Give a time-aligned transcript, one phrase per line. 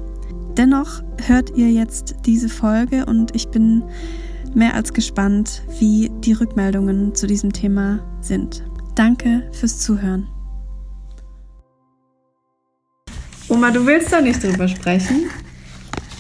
[0.58, 3.84] Dennoch hört ihr jetzt diese Folge und ich bin
[4.54, 8.66] mehr als gespannt, wie die Rückmeldungen zu diesem Thema sind.
[8.96, 10.28] Danke fürs Zuhören.
[13.48, 15.30] Oma, du willst doch nicht drüber sprechen.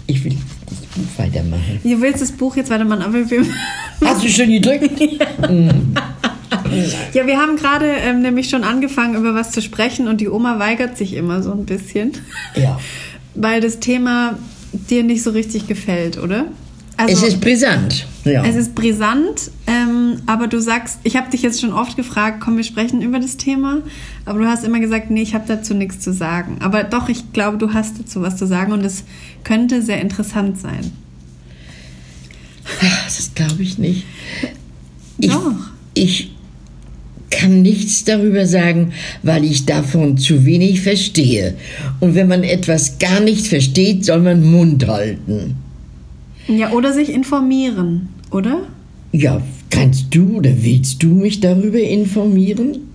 [0.07, 0.37] Ich will
[0.95, 1.79] Buch weitermachen.
[1.83, 3.45] Du willst das Buch jetzt weitermachen, aber wir.
[4.03, 4.99] Hast du schon gedrückt?
[7.13, 10.59] ja, wir haben gerade ähm, nämlich schon angefangen, über was zu sprechen und die Oma
[10.59, 12.13] weigert sich immer so ein bisschen.
[12.55, 12.79] Ja.
[13.35, 14.37] Weil das Thema
[14.71, 16.45] dir nicht so richtig gefällt, oder?
[16.97, 18.05] Also, es ist brisant.
[18.23, 18.45] Ja.
[18.45, 22.57] Es ist brisant, ähm, aber du sagst, ich habe dich jetzt schon oft gefragt, komm,
[22.57, 23.81] wir sprechen über das Thema,
[24.25, 26.57] aber du hast immer gesagt, nee, ich habe dazu nichts zu sagen.
[26.61, 29.03] Aber doch, ich glaube, du hast dazu was zu sagen und es
[29.43, 30.91] könnte sehr interessant sein.
[33.05, 34.05] Das glaube ich nicht.
[35.19, 35.53] Ich, doch.
[35.93, 36.31] Ich
[37.29, 41.55] kann nichts darüber sagen, weil ich davon zu wenig verstehe.
[41.99, 45.55] Und wenn man etwas gar nicht versteht, soll man Mund halten.
[46.47, 48.63] Ja, oder sich informieren, oder?
[49.11, 52.89] Ja, kannst du oder willst du mich darüber informieren?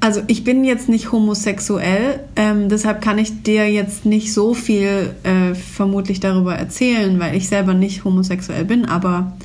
[0.00, 5.10] Also ich bin jetzt nicht homosexuell, ähm, deshalb kann ich dir jetzt nicht so viel
[5.24, 9.36] äh, vermutlich darüber erzählen, weil ich selber nicht homosexuell bin, aber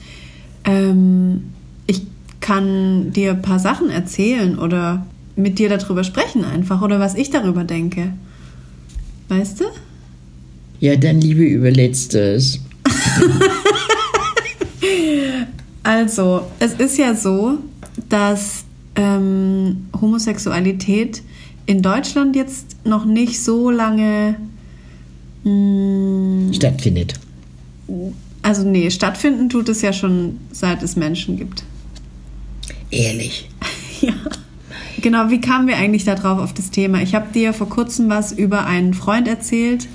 [0.64, 1.46] ähm,
[1.88, 2.04] ich
[2.40, 7.32] kann dir ein paar Sachen erzählen oder mit dir darüber sprechen einfach oder was ich
[7.32, 8.14] darüber denke.
[9.30, 9.66] Weißt du?
[10.80, 12.60] Ja, dann liebe über Letztes.
[15.84, 17.60] also, es ist ja so,
[18.10, 18.66] dass
[18.96, 21.24] ähm, Homosexualität
[21.66, 24.36] in Deutschland jetzt noch nicht so lange
[25.44, 27.16] mh, hm, stattfindet.
[28.42, 31.64] Also nee, stattfinden tut es ja schon seit es Menschen gibt.
[32.92, 33.50] Ehrlich.
[34.02, 34.14] ja.
[35.02, 37.02] Genau, wie kamen wir eigentlich darauf auf das Thema?
[37.02, 39.88] Ich habe dir vor kurzem was über einen Freund erzählt,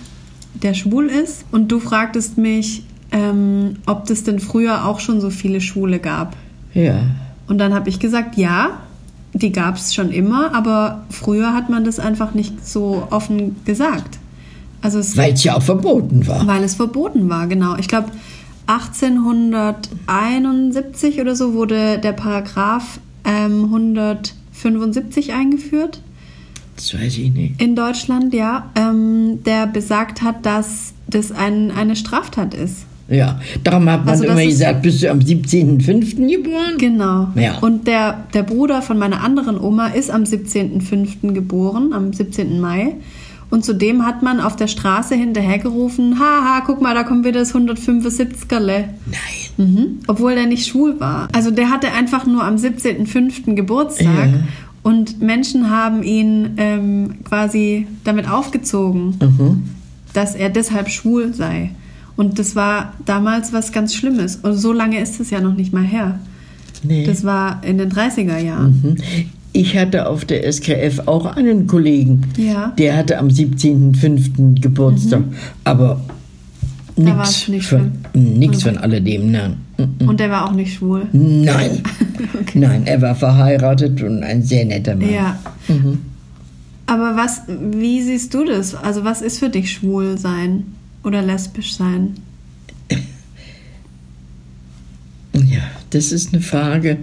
[0.55, 1.45] der schwul ist.
[1.51, 2.83] Und du fragtest mich,
[3.13, 6.37] ähm, ob das denn früher auch schon so viele Schwule gab.
[6.75, 7.01] Ja.
[7.47, 8.79] Und dann habe ich gesagt, ja,
[9.33, 14.19] die gab es schon immer, aber früher hat man das einfach nicht so offen gesagt.
[14.81, 16.47] Also weil es ja auch verboten war.
[16.47, 17.77] Weil es verboten war, genau.
[17.77, 18.09] Ich glaube,
[18.69, 26.01] 1871 oder so wurde der Paragraph ähm, 175 eingeführt.
[26.77, 27.61] Das weiß ich nicht.
[27.61, 28.71] In Deutschland, ja.
[28.77, 32.87] Ähm, der besagt hat, dass das ein, eine Straftat ist.
[33.09, 36.29] Ja, darum hat man also immer gesagt, bist du am 17.05.
[36.31, 36.77] geboren?
[36.79, 37.29] Genau.
[37.37, 37.59] Ja.
[37.59, 41.33] Und der, der Bruder von meiner anderen Oma ist am 17.05.
[41.33, 42.61] geboren, am 17.
[42.61, 42.97] Mai.
[43.51, 47.55] Und zudem hat man auf der Straße hinterhergerufen, haha, guck mal, da kommt wieder das
[47.55, 48.85] 175erle.
[49.07, 49.47] Nein.
[49.57, 50.01] Mhm.
[50.07, 51.29] Obwohl der nicht schwul war.
[51.33, 53.55] Also der hatte einfach nur am 17.05.
[53.55, 54.07] Geburtstag.
[54.07, 54.41] Ja.
[54.83, 59.63] Und Menschen haben ihn ähm, quasi damit aufgezogen, mhm.
[60.13, 61.71] dass er deshalb schwul sei.
[62.19, 64.37] Und das war damals was ganz Schlimmes.
[64.43, 66.19] Und so lange ist es ja noch nicht mal her.
[66.83, 67.07] Nee.
[67.07, 68.83] Das war in den 30er Jahren.
[68.83, 68.97] Mhm.
[69.53, 72.73] Ich hatte auf der SKF auch einen Kollegen, ja.
[72.77, 74.61] der hatte am 17.05.
[74.61, 75.21] Geburtstag.
[75.21, 75.35] Mhm.
[75.63, 76.01] Aber
[76.97, 79.57] nichts von, nix von alledem, nein.
[79.77, 80.09] Mhm.
[80.09, 81.07] Und der war auch nicht schwul?
[81.13, 81.85] Nein.
[82.41, 82.59] okay.
[82.59, 85.13] Nein, er war verheiratet und ein sehr netter Mann.
[85.13, 85.39] Ja.
[85.69, 85.99] Mhm.
[86.87, 88.75] Aber was, wie siehst du das?
[88.75, 90.65] Also was ist für dich schwul sein?
[91.05, 92.15] Oder lesbisch sein?
[95.35, 96.99] Ja, das ist eine Frage,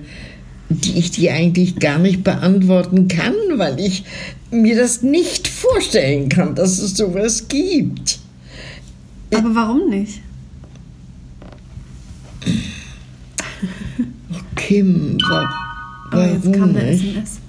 [0.70, 4.04] die ich dir eigentlich gar nicht beantworten kann, weil ich
[4.52, 8.20] mir das nicht vorstellen kann, dass es sowas gibt.
[9.34, 10.22] Aber warum nicht?
[14.56, 15.50] Kim, wa
[16.14, 17.04] Oh, jetzt warum kam nicht?
[17.04, 17.40] SMS.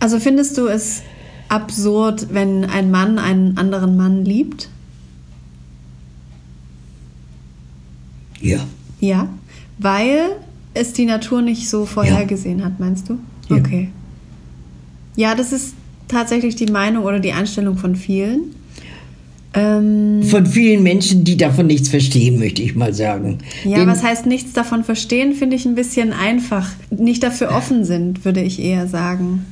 [0.00, 1.02] Also findest du es
[1.48, 4.68] absurd, wenn ein Mann einen anderen Mann liebt?
[8.40, 8.60] Ja.
[9.00, 9.28] Ja.
[9.78, 10.36] Weil
[10.74, 13.18] es die Natur nicht so vorhergesehen hat, meinst du?
[13.48, 13.56] Ja.
[13.56, 13.88] Okay.
[15.16, 15.74] Ja, das ist
[16.08, 18.54] tatsächlich die Meinung oder die Einstellung von vielen.
[19.52, 23.38] Ähm, Von vielen Menschen, die davon nichts verstehen, möchte ich mal sagen.
[23.64, 26.68] ja, Denn- was heißt nichts davon verstehen, finde ich ein bisschen einfach.
[26.90, 29.44] Nicht dafür offen sind, würde ich eher sagen.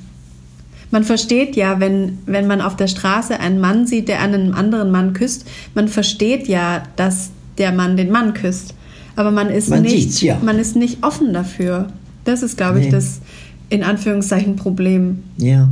[0.93, 4.91] Man versteht ja, wenn, wenn man auf der Straße einen Mann sieht, der einen anderen
[4.93, 8.75] Mann küsst, man versteht ja, dass der Mann den Mann küsst.
[9.19, 10.39] Aber man ist, Man nicht, ja.
[10.45, 11.89] man ist nicht offen dafür.
[12.25, 12.93] Das ist, glaube ich, Nee.
[12.93, 13.21] das
[13.69, 15.25] in Anführungszeichen Problem.
[15.39, 15.71] Ja.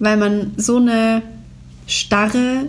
[0.00, 1.22] Weil man so eine
[1.86, 2.64] starre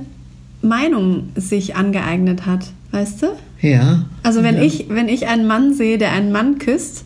[0.62, 3.28] Meinung sich angeeignet hat, weißt du?
[3.62, 4.06] Ja.
[4.22, 4.62] Also wenn ja.
[4.62, 7.04] ich, wenn ich einen Mann sehe, der einen Mann küsst,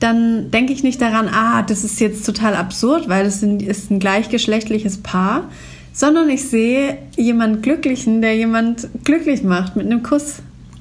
[0.00, 3.90] dann denke ich nicht daran, ah, das ist jetzt total absurd, weil das sind, ist
[3.90, 5.50] ein gleichgeschlechtliches Paar,
[5.92, 10.36] sondern ich sehe jemand Glücklichen, der jemand glücklich macht mit einem Kuss.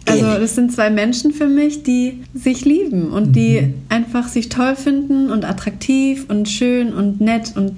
[0.06, 4.76] Also das sind zwei Menschen für mich, die sich lieben und die einfach sich toll
[4.76, 7.74] finden und attraktiv und schön und nett und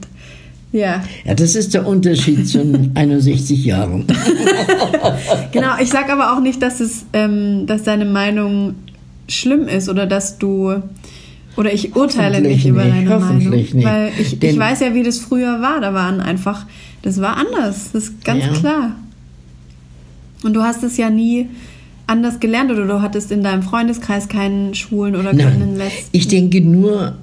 [0.72, 1.04] ja.
[1.24, 2.60] Ja, das ist der Unterschied zu
[2.95, 4.06] 61 Jahren.
[5.51, 8.75] Genau, ich sage aber auch nicht, dass es, ähm, dass deine Meinung
[9.30, 10.81] schlimm ist oder dass du
[11.57, 13.86] oder ich urteile nicht über nicht, deine hoffentlich Meinung, nicht.
[13.86, 15.80] weil ich, ich weiß ja, wie das früher war.
[15.80, 16.66] Da waren einfach,
[17.04, 18.51] das war anders, das ist ganz Ja.
[18.54, 18.95] klar.
[20.44, 21.48] Und du hast es ja nie
[22.07, 26.10] anders gelernt oder du hattest in deinem Freundeskreis keinen Schwulen oder keinen Nein, Lesben.
[26.12, 27.16] ich denke nur,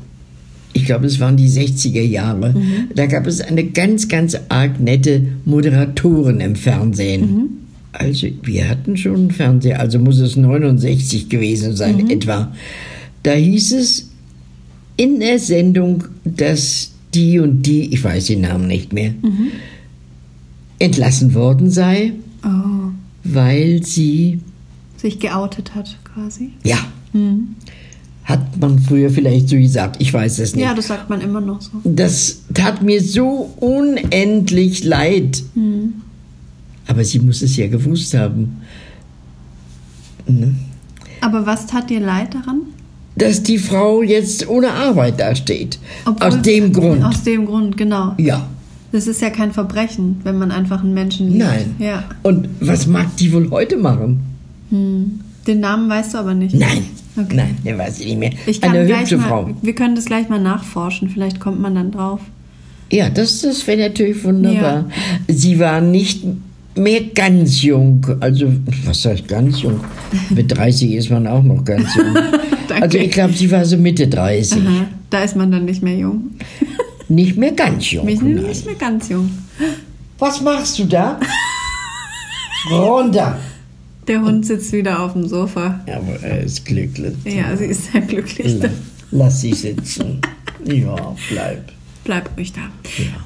[0.73, 2.53] ich glaube, es waren die 60er Jahre.
[2.53, 2.89] Mhm.
[2.95, 7.21] Da gab es eine ganz, ganz arg nette Moderatorin im Fernsehen.
[7.21, 7.49] Mhm.
[7.93, 12.11] Also, wir hatten schon einen Fernseher, also muss es 69 gewesen sein, Mhm.
[12.11, 12.53] etwa.
[13.23, 14.11] Da hieß es
[14.97, 19.49] in der Sendung, dass die und die, ich weiß den Namen nicht mehr, Mhm.
[20.79, 22.13] entlassen worden sei,
[22.45, 22.91] Oh,
[23.25, 24.41] weil sie,
[25.03, 26.53] sich geoutet hat quasi.
[26.65, 26.79] ja,
[28.25, 30.65] hat man früher vielleicht so gesagt, ich weiß es nicht.
[30.65, 31.71] Ja, das sagt man immer noch so.
[31.85, 35.43] Das tat mir so unendlich leid.
[36.87, 38.61] Aber sie muss es ja gewusst haben,
[41.21, 42.61] Aber was tat dir leid daran?
[43.15, 45.79] dass die Frau jetzt ohne Arbeit dasteht.
[46.07, 47.05] Obwohl- Aus dem Grund.
[47.05, 48.15] Aus dem Grund, genau.
[48.17, 48.49] ja.
[48.91, 51.39] Das ist ja kein Verbrechen, wenn man einfach einen Menschen liebt.
[51.45, 51.75] Nein.
[51.79, 52.05] Ja.
[52.23, 54.21] Und was mag die wohl heute machen?
[54.73, 56.55] Den Namen weißt du aber nicht.
[56.55, 56.87] Nein.
[57.17, 57.37] Okay.
[57.37, 58.31] Nein, der weiß ich nicht mehr.
[58.47, 59.51] Ich Eine hübsche mal, Frau.
[59.61, 61.11] Wir können das gleich mal nachforschen.
[61.11, 62.21] Vielleicht kommt man dann drauf.
[62.91, 64.87] Ja, das, das wäre natürlich wunderbar.
[65.29, 66.25] Sie war nicht
[66.75, 68.07] mehr ganz jung.
[68.21, 68.51] Also,
[68.85, 69.81] was heißt ganz jung?
[70.31, 72.17] Mit 30 ist man auch noch ganz jung.
[72.81, 74.63] Also, ich glaube, sie war so Mitte 30.
[74.63, 74.87] Aha.
[75.11, 76.31] Da ist man dann nicht mehr jung.
[77.09, 78.07] Nicht mehr ganz jung.
[78.07, 79.29] Bin nicht mehr ganz jung.
[80.19, 81.21] Was machst du da?
[82.71, 83.39] Runter.
[84.09, 85.81] Der Hund sitzt wieder auf dem Sofa.
[85.87, 87.15] Aber er ist glücklich.
[87.25, 88.57] Ja, sie ist sehr glücklich.
[88.61, 88.71] Lass,
[89.13, 90.21] lass sie sitzen.
[90.65, 90.97] Ja,
[91.31, 91.71] bleib.
[92.05, 92.61] Bleib ruhig da.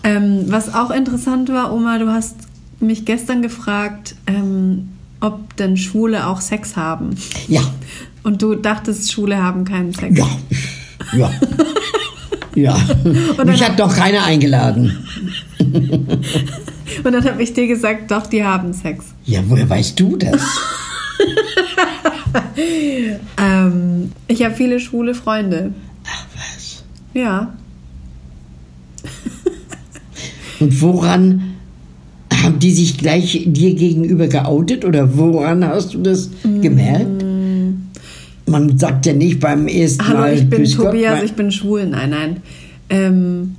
[0.04, 2.36] Ähm, was auch interessant war, Oma, du hast
[2.78, 4.88] mich gestern gefragt, ähm,
[5.20, 7.16] ob denn Schwule auch Sex haben.
[7.48, 7.62] Ja,
[8.22, 10.18] Und du dachtest, Schwule haben keinen Sex.
[10.18, 10.28] ja,
[11.16, 11.32] ja.
[12.54, 12.74] Ja,
[13.44, 15.06] mich hat doch keiner eingeladen.
[17.04, 19.04] Und dann habe ich dir gesagt, doch, die haben Sex.
[19.24, 20.40] Ja, woher weißt du das?
[23.38, 25.72] Ähm, ich habe viele schwule Freunde.
[26.06, 26.84] Ach was.
[27.14, 27.54] Ja.
[30.60, 31.54] Und woran
[32.42, 37.24] haben die sich gleich dir gegenüber geoutet oder woran hast du das gemerkt?
[38.46, 40.34] Man sagt ja nicht beim ersten Hallo, Mal.
[40.34, 41.86] ich bin Gott, Tobias, mein- ich bin schwul.
[41.86, 42.36] Nein, nein.
[42.90, 43.56] Ähm,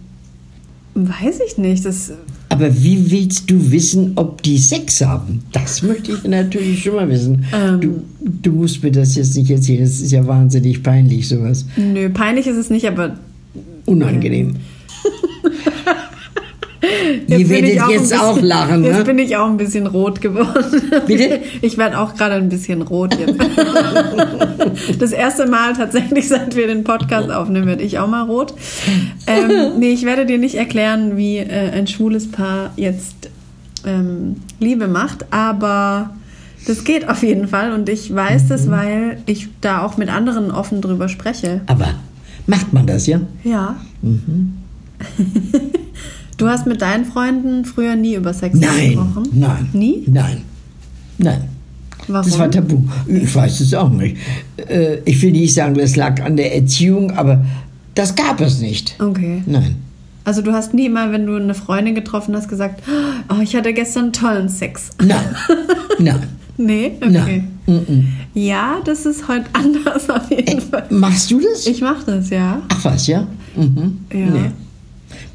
[0.95, 1.83] weiß ich nicht.
[1.85, 2.11] Das,
[2.57, 5.43] Aber wie willst du wissen, ob die Sex haben?
[5.51, 7.45] Das möchte ich natürlich schon mal wissen.
[7.53, 7.81] Ähm.
[7.81, 9.81] du, du musst mir das jetzt nicht erzählen.
[9.81, 11.65] Das ist ja wahnsinnig peinlich, sowas.
[11.77, 13.17] nö, peinlich ist es nicht, aber
[13.85, 14.55] Unangenehm.
[17.27, 19.03] Jetzt Ihr werdet ich auch jetzt ein auch bisschen- lachen, Jetzt ne?
[19.03, 20.81] bin ich auch ein bisschen rot geworden.
[21.07, 21.41] Bitte?
[21.61, 23.35] Ich werde auch gerade ein bisschen rot jetzt.
[24.99, 28.53] Das erste Mal tatsächlich, seit wir den Podcast aufnehmen, werde ich auch mal rot.
[29.25, 33.29] Ähm, nee, ich werde dir nicht erklären, wie äh, ein schwules Paar jetzt
[33.85, 36.11] ähm, Liebe macht, aber
[36.67, 38.49] das geht auf jeden Fall und ich weiß Mhm.
[38.49, 41.61] das, weil ich da auch mit anderen offen drüber spreche.
[41.67, 41.87] Aber
[42.45, 43.19] Macht man das, ja?
[43.43, 43.75] Ja.
[46.37, 49.29] du hast mit deinen Freunden früher nie über Sex Nein, gesprochen?
[49.33, 49.69] nein.
[49.73, 50.03] Nie?
[50.07, 50.41] Nein,
[51.17, 51.41] nein.
[52.07, 52.29] Warum?
[52.29, 52.83] Das war tabu.
[53.07, 54.15] Ich weiß es auch nicht.
[54.57, 57.43] Äh, Ich will nicht sagen, das lag an der Erziehung, aber
[57.95, 58.95] das gab es nicht.
[58.99, 59.41] Okay.
[59.45, 59.75] Nein.
[60.23, 62.83] Also du hast nie mal, wenn du eine Freundin getroffen hast, gesagt,
[63.29, 64.89] oh, ich hatte gestern tollen Sex.
[65.03, 65.19] Nein.
[65.99, 66.19] Nein.
[66.59, 66.93] Nee?
[66.99, 67.43] Okay.
[67.67, 68.07] Nein.
[68.33, 70.85] Ja, das ist heute anders auf jeden Fall.
[70.89, 71.67] Machst du das?
[71.67, 72.63] Ich mach das, ja.
[72.69, 73.27] Ach was, ja?
[73.55, 73.99] Mhm.
[74.11, 74.17] Ja.
[74.25, 74.51] Nee.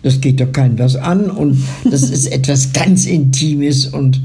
[0.02, 4.20] Das geht doch keinem was an und das ist etwas ganz Intimes und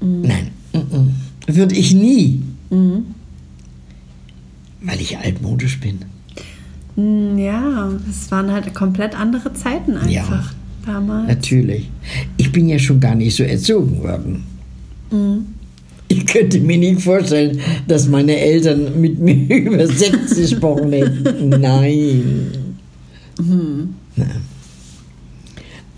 [0.00, 1.14] nein, mhm.
[1.46, 2.40] würde ich nie,
[4.82, 5.98] weil ich altmodisch bin.
[6.96, 10.44] Hm, Ja, es waren halt komplett andere Zeiten einfach Ja.
[10.86, 11.28] damals.
[11.28, 11.88] Natürlich.
[12.36, 14.44] Ich bin ja schon gar nicht so erzogen worden.
[15.10, 15.46] Mhm.
[16.10, 21.48] Ich könnte mir nicht vorstellen, dass meine Eltern mit mir über Sex gesprochen hätten.
[21.50, 22.46] Nein.
[23.38, 23.94] Mhm.
[24.16, 24.30] Nein.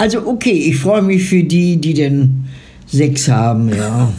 [0.01, 2.47] Also okay, ich freue mich für die, die denn
[2.87, 4.11] Sex haben, ja.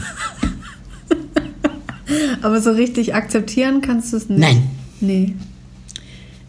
[2.43, 4.39] Aber so richtig akzeptieren kannst du es nicht.
[4.39, 4.61] Nein.
[5.00, 5.33] Nee.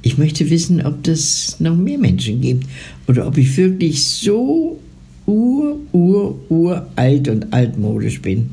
[0.03, 2.67] Ich möchte wissen, ob das noch mehr Menschen gibt
[3.09, 4.79] oder ob ich wirklich so
[5.25, 8.51] ur, ur, uralt und altmodisch bin.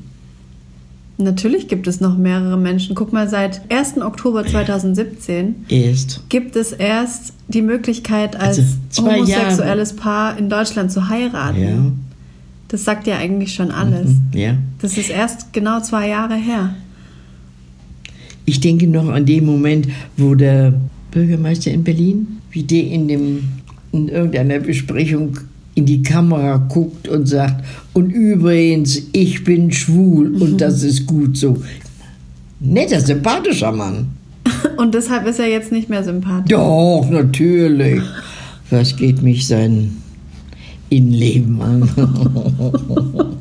[1.22, 2.96] Natürlich gibt es noch mehrere Menschen.
[2.96, 3.98] Guck mal, seit 1.
[3.98, 6.24] Oktober 2017 Erst.
[6.30, 11.62] gibt es erst die Möglichkeit, als Also homosexuelles Paar in Deutschland zu heiraten.
[11.62, 11.76] Ja.
[11.76, 12.00] Mhm.
[12.70, 14.12] Das sagt ja eigentlich schon alles.
[14.34, 14.56] Ja.
[14.82, 16.76] Das ist erst genau zwei Jahre her.
[18.46, 20.74] Ich denke noch an den Moment, wo der
[21.12, 23.50] Bürgermeister in Berlin, wie der in, dem,
[23.92, 25.38] in irgendeiner Besprechung
[25.80, 31.38] in die Kamera guckt und sagt, und übrigens, ich bin schwul und das ist gut
[31.38, 31.58] so.
[32.60, 34.08] Netter, sympathischer Mann.
[34.78, 36.50] Und deshalb ist er jetzt nicht mehr sympathisch.
[36.50, 38.02] Doch, natürlich.
[38.70, 39.96] Was geht mich sein
[40.90, 41.90] Innenleben an?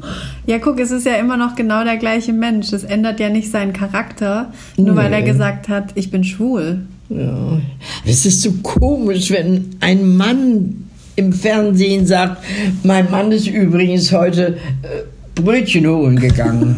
[0.46, 2.70] Ja, guck, es ist ja immer noch genau der gleiche Mensch.
[2.70, 5.26] Das ändert ja nicht seinen Charakter, nur weil er Nee.
[5.30, 6.86] gesagt hat, ich bin schwul.
[7.10, 7.58] Ja.
[8.06, 10.84] Es ist so komisch, wenn ein Mann
[11.18, 12.44] im Fernsehen sagt,
[12.84, 15.02] mein Mann ist übrigens heute äh,
[15.34, 16.76] Brötchen holen gegangen.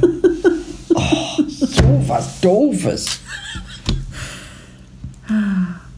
[0.94, 3.20] oh, so was Doofes.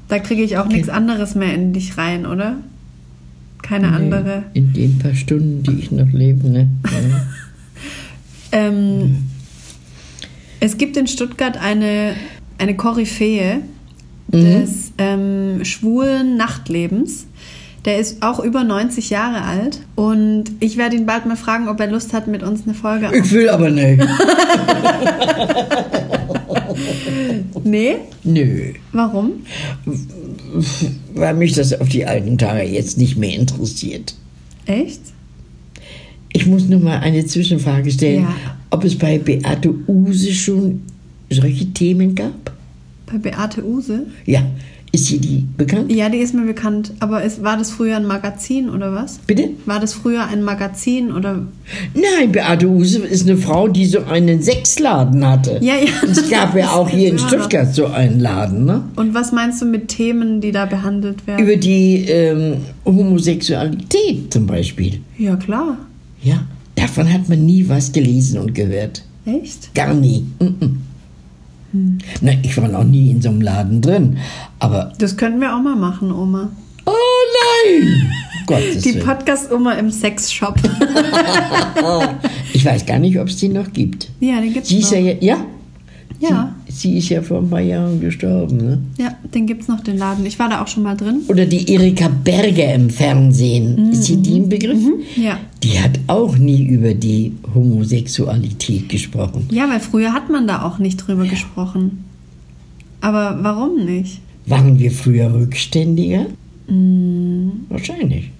[0.08, 2.56] Da kriege ich auch nichts anderes mehr in dich rein, oder?
[3.62, 4.42] Keine andere.
[4.54, 6.68] In den paar Stunden, die ich noch lebe, ne?
[6.84, 7.26] Ja.
[8.54, 9.30] Ähm,
[10.60, 12.14] es gibt in Stuttgart eine,
[12.58, 13.62] eine Koryphäe
[14.28, 17.26] des ähm, schwulen Nachtlebens.
[17.84, 21.80] Der ist auch über 90 Jahre alt und ich werde ihn bald mal fragen, ob
[21.80, 24.02] er Lust hat, mit uns eine Folge Ich will aber nicht.
[27.64, 27.96] Nee?
[28.24, 28.72] Nö.
[28.92, 29.32] Warum?
[31.14, 34.14] Weil mich das auf die alten Tage jetzt nicht mehr interessiert.
[34.66, 35.00] Echt?
[36.32, 38.34] Ich muss nur mal eine Zwischenfrage stellen, Ja.
[38.70, 40.82] ob es bei Beate Use schon
[41.30, 42.52] solche Themen gab?
[43.06, 44.06] Bei Beate Use?
[44.24, 44.42] Ja,
[44.94, 45.90] ist hier die bekannt?
[45.90, 46.92] Ja, die ist mir bekannt.
[47.00, 49.18] Aber ist, war das früher ein Magazin oder was?
[49.26, 49.48] Bitte?
[49.64, 51.46] War das früher ein Magazin oder.
[51.94, 55.58] Nein, Beate Use ist eine Frau, die so einen Sexladen hatte.
[55.62, 55.90] Ja, ja.
[56.10, 57.18] Es gab ja auch hier in.
[57.18, 58.82] Stuttgart so einen Laden, ne?
[58.96, 61.42] Und was meinst du mit Themen, die da behandelt werden?
[61.42, 65.00] Über die ähm, Homosexualität zum Beispiel.
[65.16, 65.78] ja, klar.
[66.22, 69.02] Ja, davon hat man nie was gelesen und gehört.
[69.24, 69.74] Echt?
[69.74, 70.26] Gar nie.
[71.72, 71.98] Mm-mm.
[72.20, 74.18] Na, ich war noch nie in so einem Laden drin.
[74.58, 76.50] Aber, Das könnten wir auch mal machen, Oma.
[76.86, 76.92] oh
[77.64, 78.10] nein!
[78.46, 78.94] Gottes Die.
[78.94, 80.56] Podcast-Oma im Sexshop.
[82.54, 84.08] Ich weiß gar nicht, ob es die noch gibt.
[84.20, 84.98] ja, den gibt's Sie ist noch.
[84.98, 85.44] ja, ja?
[86.22, 88.78] Ja, Sie, sie ist ja vor ein paar Jahren gestorben, ne?
[88.96, 90.24] ja, den gibt's noch, den Laden.
[90.24, 91.22] Ich war da auch schon mal drin.
[91.28, 93.90] Oder die Erika Berger im Fernsehen.
[93.90, 94.78] Ist hier die ein Begriff?
[95.16, 95.38] Ja.
[95.62, 99.48] Die hat auch nie über die Homosexualität gesprochen.
[99.50, 102.04] Ja, weil früher hat man da auch nicht drüber gesprochen.
[103.00, 104.20] Aber warum nicht?
[104.46, 106.26] Waren wir früher rückständiger?
[107.68, 108.30] Wahrscheinlich.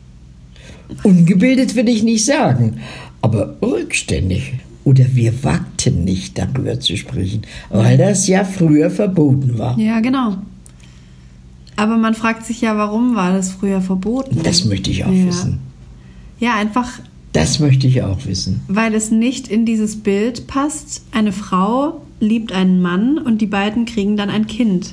[1.02, 2.78] Ungebildet will ich nicht sagen,
[3.20, 4.54] aber rückständig.
[4.84, 9.78] Oder wir wagten nicht darüber zu sprechen, weil das ja früher verboten war.
[9.78, 10.36] Ja, genau.
[11.76, 14.40] Aber man fragt sich ja, warum war das früher verboten?
[14.42, 15.26] Das möchte ich auch Ja.
[15.26, 15.58] wissen.
[16.38, 16.88] Ja, einfach,
[17.32, 18.60] Das möchte ich auch wissen.
[18.68, 21.02] weil es nicht in dieses Bild passt.
[21.12, 24.92] Eine Frau liebt einen Mann und die beiden kriegen dann ein Kind,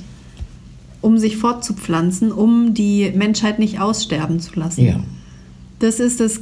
[1.00, 4.84] um sich fortzupflanzen, um die Menschheit nicht aussterben zu lassen.
[4.86, 5.00] Ja.
[5.80, 6.40] Das ist das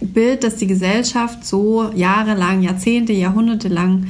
[0.00, 4.06] Bild, das die Gesellschaft so jahrelang, Jahrzehnte, Jahrhunderte lang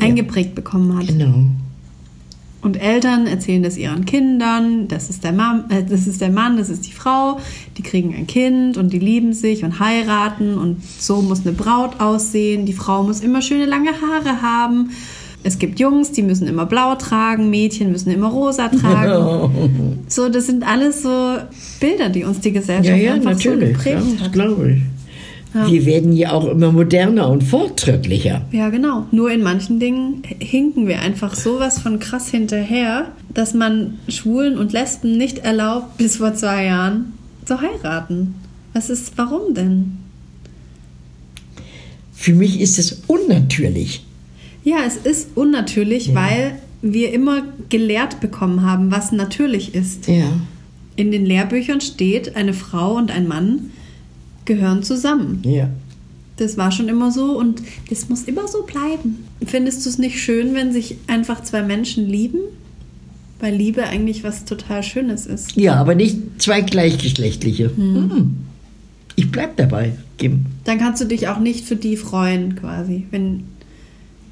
[0.00, 1.08] eingeprägt bekommen hat.
[1.08, 1.44] Genau.
[2.62, 6.58] Und Eltern erzählen das ihren Kindern, das ist, der Mann, äh, das ist der Mann,
[6.58, 7.38] das ist die Frau,
[7.78, 12.00] die kriegen ein Kind und die lieben sich und heiraten und so muss eine Braut
[12.00, 12.66] aussehen.
[12.66, 14.90] Die Frau muss immer schöne lange Haare haben.
[15.42, 20.02] Es gibt Jungs, die müssen immer blau tragen, Mädchen müssen immer rosa tragen.
[20.06, 21.36] so, das sind alles so
[21.80, 23.78] Bilder, die uns die Gesellschaft Ja, ja, einfach natürlich.
[23.78, 24.32] so Ja, geprägt das hat.
[24.34, 24.82] glaube ich.
[25.52, 28.42] Wir werden ja auch immer moderner und fortschrittlicher.
[28.52, 29.06] Ja, genau.
[29.10, 34.72] Nur in manchen Dingen hinken wir einfach sowas von krass hinterher, dass man Schwulen und
[34.72, 37.14] Lesben nicht erlaubt, bis vor zwei Jahren
[37.44, 38.34] zu heiraten.
[38.74, 39.98] Was ist, warum denn?
[42.12, 44.04] Für mich ist es unnatürlich.
[44.62, 50.06] Ja, es ist unnatürlich, weil wir immer gelehrt bekommen haben, was natürlich ist.
[50.06, 50.30] Ja.
[50.94, 53.70] In den Lehrbüchern steht, eine Frau und ein Mann
[54.44, 55.42] gehören zusammen.
[55.44, 55.70] Ja.
[56.36, 59.24] Das war schon immer so und das muss immer so bleiben.
[59.44, 62.38] Findest du es nicht schön, wenn sich einfach zwei Menschen lieben?
[63.40, 65.56] Weil Liebe eigentlich was total Schönes ist.
[65.56, 67.70] Ja, aber nicht zwei gleichgeschlechtliche.
[67.76, 68.36] Mhm.
[69.16, 70.46] Ich bleib dabei, Kim.
[70.64, 73.44] Dann kannst du dich auch nicht für die freuen, quasi, wenn,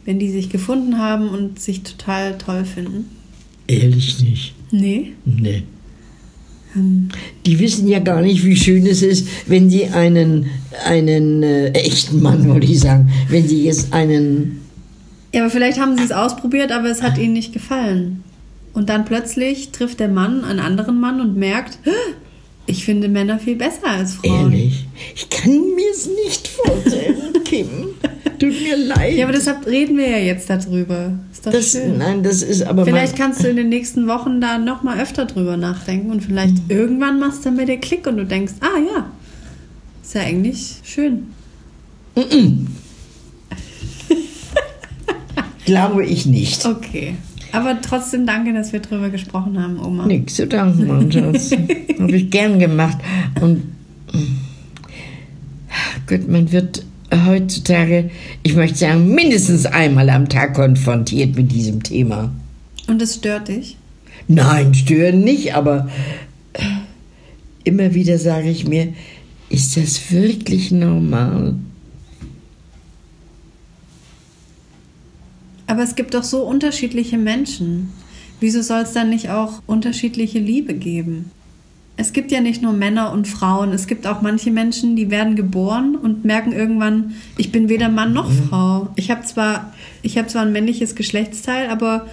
[0.04, 3.06] wenn die sich gefunden haben und sich total toll finden.
[3.66, 4.54] Ehrlich nicht.
[4.70, 5.12] Nee.
[5.26, 5.64] Nee.
[7.46, 10.46] Die wissen ja gar nicht, wie schön es ist, wenn sie einen,
[10.84, 14.60] einen äh, echten Mann, wollte ich sagen, wenn sie jetzt einen.
[15.32, 18.22] Ja, aber vielleicht haben sie es ausprobiert, aber es hat ihnen nicht gefallen.
[18.72, 21.90] Und dann plötzlich trifft der Mann einen anderen Mann und merkt, "Hä,
[22.68, 24.52] ich finde Männer viel besser als Frauen.
[24.52, 24.86] Ehrlich?
[25.14, 27.66] Ich kann mir es nicht vorstellen, Kim.
[28.38, 29.16] Tut mir leid.
[29.16, 31.12] Ja, aber deshalb reden wir ja jetzt darüber.
[31.32, 31.98] Ist doch das, schön.
[31.98, 35.24] nein, das ist aber Vielleicht kannst du in den nächsten Wochen da noch mal öfter
[35.24, 36.70] drüber nachdenken und vielleicht Mhm.
[36.70, 39.10] irgendwann machst du dann mit dir Klick und du denkst, ah ja,
[40.02, 41.28] ist ja eigentlich schön.
[45.64, 46.64] glaube ich nicht.
[46.64, 47.14] Okay.
[47.52, 50.06] Aber trotzdem danke, dass wir drüber gesprochen haben, Oma.
[50.06, 51.52] Nichts zu danken, mein Schatz.
[51.98, 52.98] Habe ich gern gemacht.
[53.40, 53.62] Und
[56.06, 58.10] Gott, man wird heutzutage,
[58.42, 62.30] ich möchte sagen, mindestens einmal am Tag konfrontiert mit diesem Thema.
[62.86, 63.76] Und es stört dich?
[64.26, 65.88] Nein, stören nicht, aber
[67.64, 68.92] immer wieder sage ich mir,
[69.48, 71.54] ist das wirklich normal?
[75.68, 77.90] Aber es gibt doch so unterschiedliche Menschen.
[78.40, 81.30] Wieso soll es dann nicht auch unterschiedliche Liebe geben?
[81.96, 83.72] Es gibt ja nicht nur Männer und Frauen.
[83.72, 88.12] Es gibt auch manche Menschen, die werden geboren und merken irgendwann, ich bin weder Mann
[88.12, 88.88] noch Frau.
[88.96, 92.06] Ich habe zwar, ich habe zwar ein männliches Geschlechtsteil, aber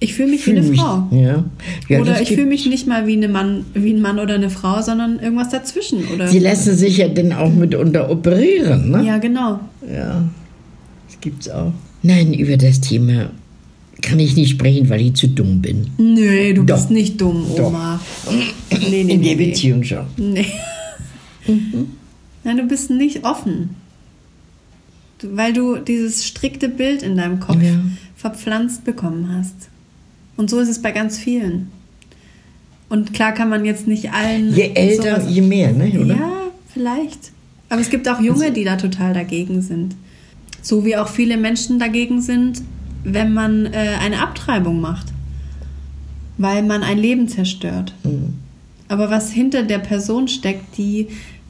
[0.00, 1.06] ich fühle mich wie eine Fühl mich- Frau.
[1.12, 1.44] Ja.
[1.88, 4.34] ja oder ich gibt- fühle mich nicht mal wie, eine Mann, wie ein Mann oder
[4.34, 6.04] eine Frau, sondern irgendwas dazwischen.
[6.12, 6.26] Oder?
[6.26, 9.04] Sie lassen sich ja dann auch mitunter operieren, ne?
[9.06, 9.60] Ja, genau.
[9.88, 10.24] Ja,
[11.06, 11.72] das gibt's auch.
[12.02, 13.30] Nein, über das Thema
[14.02, 15.88] kann ich nicht sprechen, weil ich zu dumm bin.
[15.98, 16.76] Nee, du Doch.
[16.76, 17.66] bist nicht dumm, Doch.
[17.66, 18.00] Oma.
[18.30, 19.46] Nee, nee, In nee, der nee.
[19.50, 20.06] Beziehung schon.
[20.16, 20.46] Nee.
[22.44, 23.70] Nein, du bist nicht offen.
[25.22, 27.78] Weil du dieses strikte Bild in deinem Kopf Ja.
[28.16, 29.68] verpflanzt bekommen hast.
[30.36, 31.70] Und so ist es bei ganz vielen.
[32.88, 34.54] Und klar kann man jetzt nicht allen.
[34.54, 35.92] Je älter, je mehr, ne?
[36.00, 36.14] Oder?
[36.16, 36.32] Ja,
[36.72, 37.32] vielleicht.
[37.68, 39.94] Aber es gibt auch Junge, die da total dagegen sind.
[40.62, 42.62] So wie auch viele Menschen dagegen sind,
[43.04, 45.06] wenn man äh, eine Abtreibung macht.
[46.38, 47.94] Weil man ein Leben zerstört.
[48.04, 48.34] Mhm.
[48.88, 51.08] Aber was hinter der Person steckt, die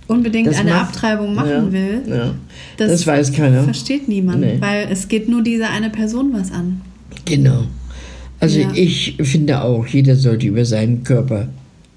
[0.09, 2.35] unbedingt Das eine macht- Abtreibung machen ja, will, Ja.
[2.77, 3.63] Das, weiß keiner.
[3.63, 4.41] versteht niemand.
[4.41, 4.57] Nee.
[4.61, 6.81] Weil es geht nur dieser eine Person was an.
[7.25, 7.65] Genau.
[8.41, 8.73] Also Ja.
[8.75, 11.49] ich finde auch, jeder sollte über seinen Körper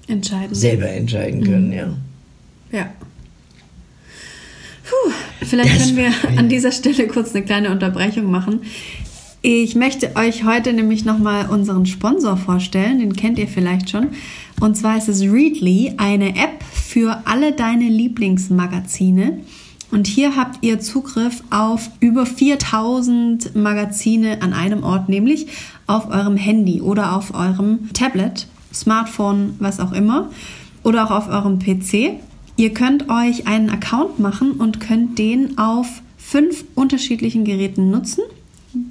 [0.06, 0.56] Entscheidend.
[0.56, 1.72] selber entscheiden können, Mhm.
[1.72, 1.86] ja.
[2.72, 2.86] Ja.
[5.44, 8.60] Vielleicht können wir an dieser Stelle kurz eine kleine Unterbrechung machen.
[9.42, 14.08] Ich möchte euch heute nämlich nochmal unseren Sponsor vorstellen, den kennt ihr vielleicht schon.
[14.60, 19.40] Und zwar ist es Readly, eine App für alle deine Lieblingsmagazine.
[19.90, 25.46] Und hier habt ihr Zugriff auf über 4000 Magazine an einem Ort, nämlich
[25.86, 30.30] auf eurem Handy oder auf eurem Tablet, Smartphone, was auch immer,
[30.82, 32.18] oder auch auf eurem PC.
[32.56, 38.22] Ihr könnt euch einen Account machen und könnt den auf fünf unterschiedlichen Geräten nutzen.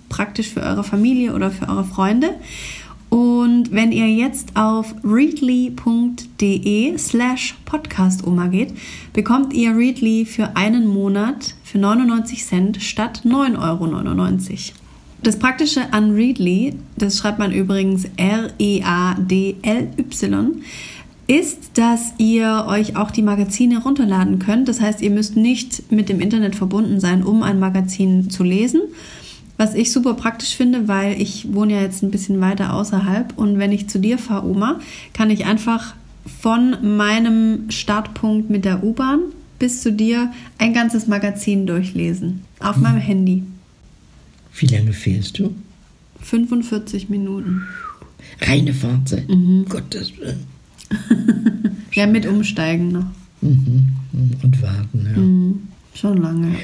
[0.10, 2.36] Praktisch für eure Familie oder für eure Freunde.
[3.10, 8.74] Und wenn ihr jetzt auf readly.de slash podcastoma geht,
[9.14, 14.74] bekommt ihr Readly für einen Monat für 99 Cent statt 9,99 Euro.
[15.22, 18.82] Das Praktische an Readly, das schreibt man übrigens R-E-A-D-L-Y,
[21.28, 24.68] ist, dass ihr euch auch die Magazine runterladen könnt.
[24.68, 28.82] Das heißt, ihr müsst nicht mit dem Internet verbunden sein, um ein Magazin zu lesen.
[29.58, 33.60] Was ich super praktisch finde, weil ich wohne ja jetzt ein bisschen weiter außerhalb und
[33.60, 34.80] wenn ich zu dir fahre, Oma,
[35.14, 35.94] kann ich einfach
[36.42, 39.20] von meinem Startpunkt mit der U-Bahn
[39.60, 42.42] bis zu dir ein ganzes Magazin durchlesen.
[42.60, 43.44] Auf meinem Handy.
[44.56, 45.54] Wie lange fährst du?
[46.22, 47.64] 45 Minuten.
[48.42, 49.30] Reine Fahrzeit.
[49.30, 49.66] Mhm.
[49.70, 50.53] Gottes Willen.
[51.94, 53.06] Ja, mit Umsteigen noch.
[53.42, 53.88] Mhm.
[54.44, 55.20] Und warten, ja.
[55.22, 55.60] Mhm.
[55.94, 56.56] Schon lange.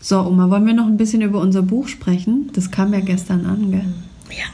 [0.00, 2.50] So, Oma, wollen wir noch ein bisschen über unser Buch sprechen?
[2.54, 3.84] Das kam ja gestern an, gell?
[4.30, 4.44] Ja.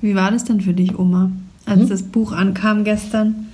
[0.00, 1.30] Wie war das denn für dich, Oma,
[1.66, 3.46] als das Buch ankam gestern?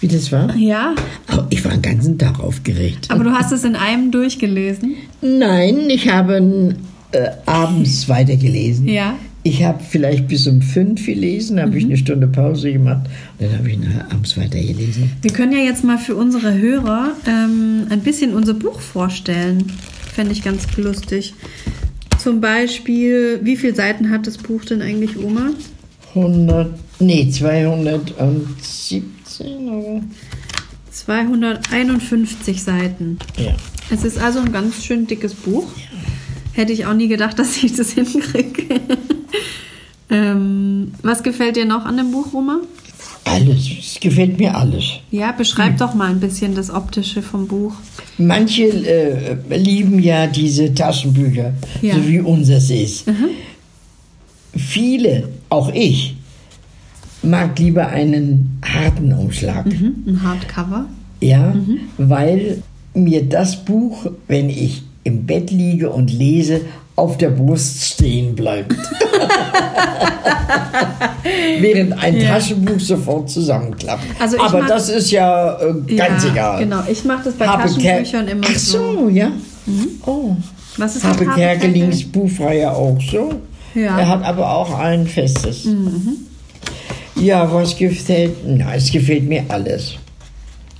[0.00, 0.54] Wie das war?
[0.56, 0.94] Ja,
[1.32, 3.10] Oh, ich war den ganzen Tag aufgeregt.
[3.10, 4.94] aber du hast es in einem durchgelesen.
[5.22, 6.74] Nein, ich habe
[7.12, 8.86] äh, abends weitergelesen.
[8.88, 9.14] Ja.
[9.46, 13.06] Ich habe vielleicht bis um fünf gelesen, habe ich eine Stunde Pause gemacht
[13.38, 15.12] und dann habe ich nachher abends weitergelesen.
[15.22, 19.70] Wir können ja jetzt mal für unsere Hörer ähm, ein bisschen unser Buch vorstellen.
[20.12, 21.32] Fände ich ganz lustig.
[22.18, 25.50] Zum Beispiel, wie viele Seiten hat das Buch denn eigentlich, Oma?
[26.16, 29.04] 100, nee, 217
[29.68, 30.02] oder?
[30.90, 33.20] 251 Seiten.
[33.36, 33.54] Ja.
[33.90, 35.68] Es ist also ein ganz schön dickes Buch.
[36.56, 38.80] Hätte ich auch nie gedacht, dass ich das hinkriege.
[40.10, 42.60] ähm, was gefällt dir noch an dem Buch, Oma?
[43.24, 44.84] Alles, es gefällt mir alles.
[45.10, 47.74] Ja, beschreib doch mal ein bisschen das Optische vom Buch.
[48.18, 51.96] Manche äh, lieben ja diese Taschenbücher, Ja.
[51.96, 53.04] so wie unseres ist.
[54.54, 56.16] Viele, auch ich,
[57.22, 59.66] mag lieber einen harten Umschlag.
[59.66, 60.86] Mhm, ein Hardcover.
[61.20, 61.54] Ja,
[61.98, 62.62] weil
[62.94, 66.60] mir das Buch, wenn ich im Bett liege und lese,
[66.96, 68.74] auf der Brust stehen bleibt.
[71.60, 72.28] Während ein Ja.
[72.34, 74.02] Taschenbuch sofort zusammenklappt.
[74.18, 76.58] Also Aber mag- das ist ja äh, ganz ja, egal.
[76.60, 79.30] Genau, ich mache das bei Habe Taschenbüchern immer Ach so, ja.
[80.06, 80.36] Oh.
[80.76, 83.32] Was ist Habe Kerkelings Buch war ja auch so.
[83.74, 83.92] Ja.
[83.92, 83.98] Mhm.
[83.98, 85.66] Er hat aber auch ein festes.
[87.16, 88.36] Ja, was gefällt?
[88.46, 89.94] Na, es gefällt mir alles.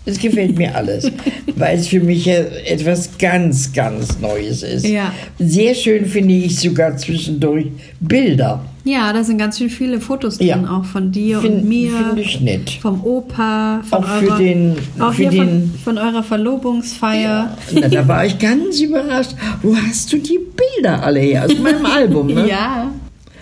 [0.08, 1.10] Es gefällt mir alles,
[1.56, 4.86] weil es für mich ja etwas ganz, ganz Neues ist.
[4.86, 5.12] Ja.
[5.38, 7.66] Sehr schön finde ich sogar zwischendurch
[8.00, 8.64] Bilder.
[8.84, 10.70] Ja, da sind ganz schön viele Fotos drin, Ja.
[10.70, 11.90] auch von dir Find- und mir.
[11.90, 12.70] Finde ich nett.
[12.80, 17.56] Vom Opa, von Auch für eurer, den- auch für hier von, den- von eurer Verlobungsfeier.
[17.74, 19.32] Na, da war ich ganz überrascht.
[19.62, 21.46] Wo hast du die Bilder alle her?
[21.46, 22.48] Aus meinem Album, ne?
[22.48, 22.92] Ja.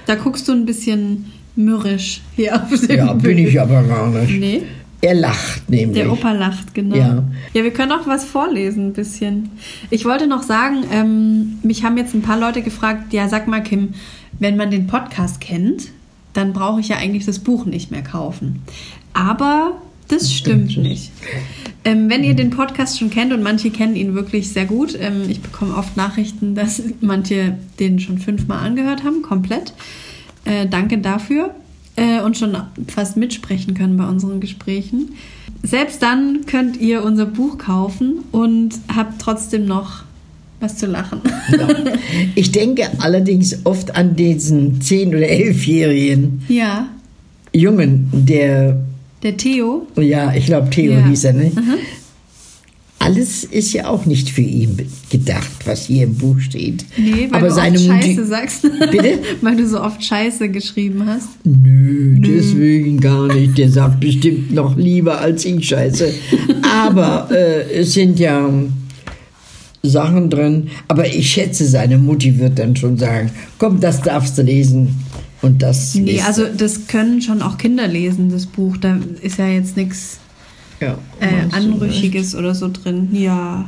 [0.06, 3.48] Da guckst du ein bisschen mürrisch hier auf dem Ja, bin Bild.
[3.48, 4.38] ich aber gar nicht.
[4.40, 4.62] Nee,
[5.04, 5.98] Er lacht nämlich.
[5.98, 6.96] der Opa lacht, genau.
[6.96, 7.22] Ja.
[7.52, 9.50] ja, wir können auch was vorlesen, ein bisschen.
[9.90, 13.62] Ich wollte noch sagen, ähm, mich haben jetzt ein paar Leute gefragt, ja, sag mal,
[13.62, 13.90] Kim,
[14.38, 15.88] wenn man den Podcast kennt,
[16.32, 18.62] dann brauche ich ja eigentlich das Buch nicht mehr kaufen.
[19.12, 19.72] Aber
[20.08, 21.12] das stimmt nicht.
[21.84, 25.24] Ähm, wenn ihr den Podcast schon kennt und manche kennen ihn wirklich sehr gut, ähm,
[25.28, 29.74] ich bekomme oft Nachrichten, dass manche den schon fünfmal angehört haben, komplett.
[30.46, 31.54] Äh, danke dafür
[31.96, 32.56] äh, und schon
[32.88, 35.10] fast mitsprechen können bei unseren Gesprächen.
[35.62, 40.04] Selbst dann könnt ihr unser Buch kaufen und habt trotzdem noch
[40.60, 41.20] was zu lachen.
[42.34, 46.88] Ich denke allerdings oft an diesen 10- oder 11-jährigen ja,
[47.52, 48.78] Jungen, der,
[49.22, 49.86] der Theo.
[49.96, 51.06] ja, ich glaube Theo Ja.
[51.06, 51.52] hieß er, ne?
[53.04, 54.78] Alles ist ja auch nicht für ihn
[55.10, 56.84] gedacht, was hier im Buch steht.
[56.96, 58.62] Nee, weil Aber du seine oft Mutti- Scheiße sagst.
[58.90, 59.18] Bitte?
[59.42, 61.28] weil du so oft Scheiße geschrieben hast.
[61.44, 63.58] Nö, deswegen gar nicht.
[63.58, 66.12] Der sagt bestimmt noch lieber als ich Scheiße.
[66.62, 68.48] Aber äh, es sind ja
[69.82, 70.68] Sachen drin.
[70.88, 74.88] Aber ich schätze, seine Mutti wird dann schon sagen, komm, das darfst du lesen.
[75.42, 78.78] Und das Nee, also das können schon auch Kinder lesen, das Buch.
[78.78, 80.18] Da ist ja jetzt nichts
[80.84, 83.08] ja, äh, Anrüchiges oder so drin.
[83.12, 83.64] Ja,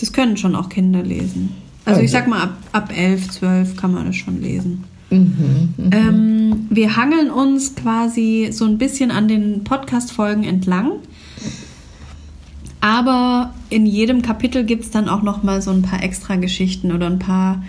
[0.00, 1.50] das können schon auch Kinder lesen.
[1.84, 2.18] Also, ich Also.
[2.18, 4.84] sag mal, ab, ab 11, 12 kann man das schon lesen.
[5.10, 10.92] Mhm, Ähm, wir hangeln uns quasi so ein bisschen an den Podcast-Folgen entlang.
[12.80, 16.92] Aber in jedem Kapitel gibt es dann auch noch mal so ein paar extra Geschichten
[16.92, 17.62] oder ein paar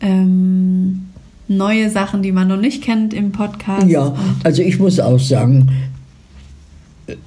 [0.00, 1.06] ähm,
[1.48, 3.88] neue Sachen, die man noch nicht kennt im Podcast.
[3.88, 5.70] Ja, also ich muss auch sagen,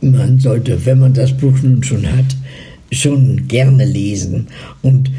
[0.01, 2.35] man sollte, wenn man das Buch nun schon hat,
[2.91, 4.47] schon gerne lesen.
[4.81, 5.11] Und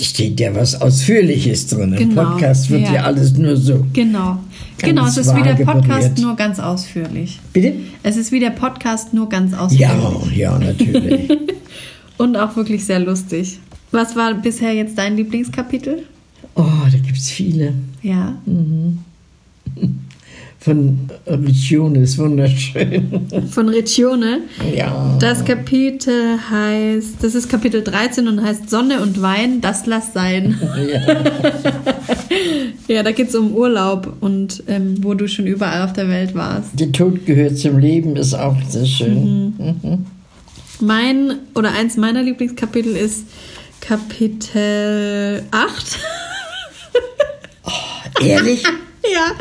[0.00, 1.92] steht ja was Ausführliches drin.
[1.92, 2.94] Im Genau, Podcast wird ja.
[2.94, 3.02] ja.
[3.02, 3.84] alles nur so.
[3.92, 4.38] Genau.
[4.78, 6.18] Genau, es ist wie der Podcast berührt.
[6.18, 7.40] nur ganz ausführlich.
[7.52, 7.74] Bitte?
[8.02, 9.80] Es ist wie der Podcast nur ganz ausführlich.
[10.36, 11.30] Ja, ja, natürlich.
[12.16, 13.58] Und auch wirklich sehr lustig.
[13.90, 16.04] Was war bisher jetzt dein Lieblingskapitel?
[16.54, 17.72] oh, da gibt es viele.
[18.02, 18.36] Ja.
[20.60, 23.28] von Riccione ist wunderschön.
[23.50, 24.40] Von Riccione.
[24.74, 25.16] Ja.
[25.20, 30.58] Das Kapitel heißt, das ist Kapitel 13 und heißt Sonne und Wein, das lass sein.
[30.92, 31.22] ja.
[32.88, 36.34] Ja, da geht es um Urlaub und ähm, wo du schon überall auf der Welt
[36.34, 36.70] warst.
[36.72, 39.54] Der Tod gehört zum Leben ist auch sehr schön.
[39.58, 40.06] Mhm.
[40.80, 43.26] Mein oder eins meiner Lieblingskapitel ist
[43.80, 45.98] Kapitel 8.
[48.20, 48.62] Ehrlich?
[49.14, 49.32] ja,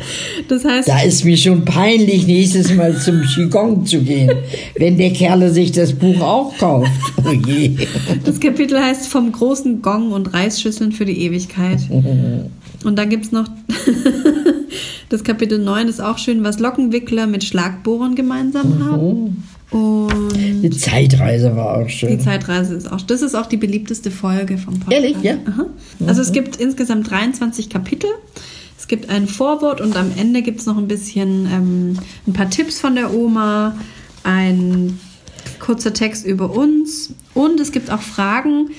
[0.48, 4.32] das heißt, Da ist mir schon peinlich, nächstes Mal zum Qigong zu gehen,
[4.78, 6.92] wenn der Kerl sich das Buch auch kauft.
[7.26, 7.76] Oh je.
[8.24, 11.80] das Kapitel heißt Vom großen Gong und Reisschüsseln für die Ewigkeit.
[12.86, 13.50] Und dann gibt es noch
[15.10, 19.44] das Kapitel 9 ist auch schön, was Lockenwickler mit Schlagbohrern gemeinsam haben.
[19.72, 22.20] Und Die Zeitreise war auch die schön.
[22.22, 23.02] Zeitreise ist auch.
[23.02, 24.92] Das ist auch die beliebteste Folge vom Podcast.
[24.94, 25.34] Ehrlich, ja?
[25.46, 25.66] Aha.
[26.08, 28.10] Also es gibt insgesamt 23 Kapitel.
[28.88, 32.50] Es gibt ein Vorwort und am Ende gibt es noch ein bisschen ähm, ein paar
[32.50, 33.76] Tipps von der Oma,
[34.24, 34.98] ein
[35.60, 38.70] kurzer Text über uns und es gibt auch Fragen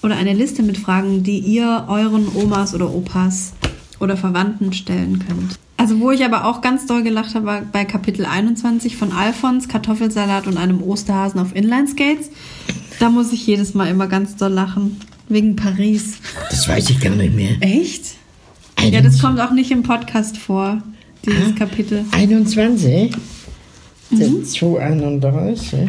[0.00, 3.52] oder eine Liste mit Fragen, die ihr euren Omas oder Opas
[3.98, 5.58] oder Verwandten stellen könnt.
[5.76, 9.66] Also wo ich aber auch ganz doll gelacht habe, war bei Kapitel 21 von Alfons,
[9.66, 12.30] Kartoffelsalat und einem Osterhasen auf Inlineskates.
[13.00, 15.00] Da muss ich jedes Mal immer ganz doll lachen.
[15.28, 16.18] Wegen Paris.
[16.48, 17.56] Das weiß ich gar nicht mehr.
[17.58, 18.18] Echt?
[18.90, 20.82] Ja, das kommt auch nicht im Podcast vor,
[21.24, 22.04] dieses Kapitel.
[22.12, 23.12] 21?
[24.10, 24.44] Mhm.
[24.44, 25.88] 231?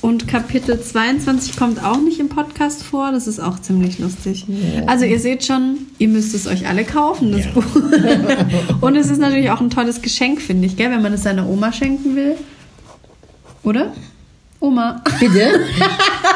[0.00, 3.12] Und Kapitel 22 kommt auch nicht im Podcast vor.
[3.12, 4.46] Das ist auch ziemlich lustig.
[4.86, 7.50] Also ihr seht schon, ihr müsst es euch alle kaufen, das Ja.
[7.52, 7.64] Buch.
[8.80, 10.90] Und es ist natürlich auch ein tolles Geschenk, finde ich, gell?
[10.90, 12.34] wenn man es seiner Oma schenken will.
[13.62, 13.92] Oder?
[14.62, 15.02] Oma.
[15.20, 15.60] Bitte?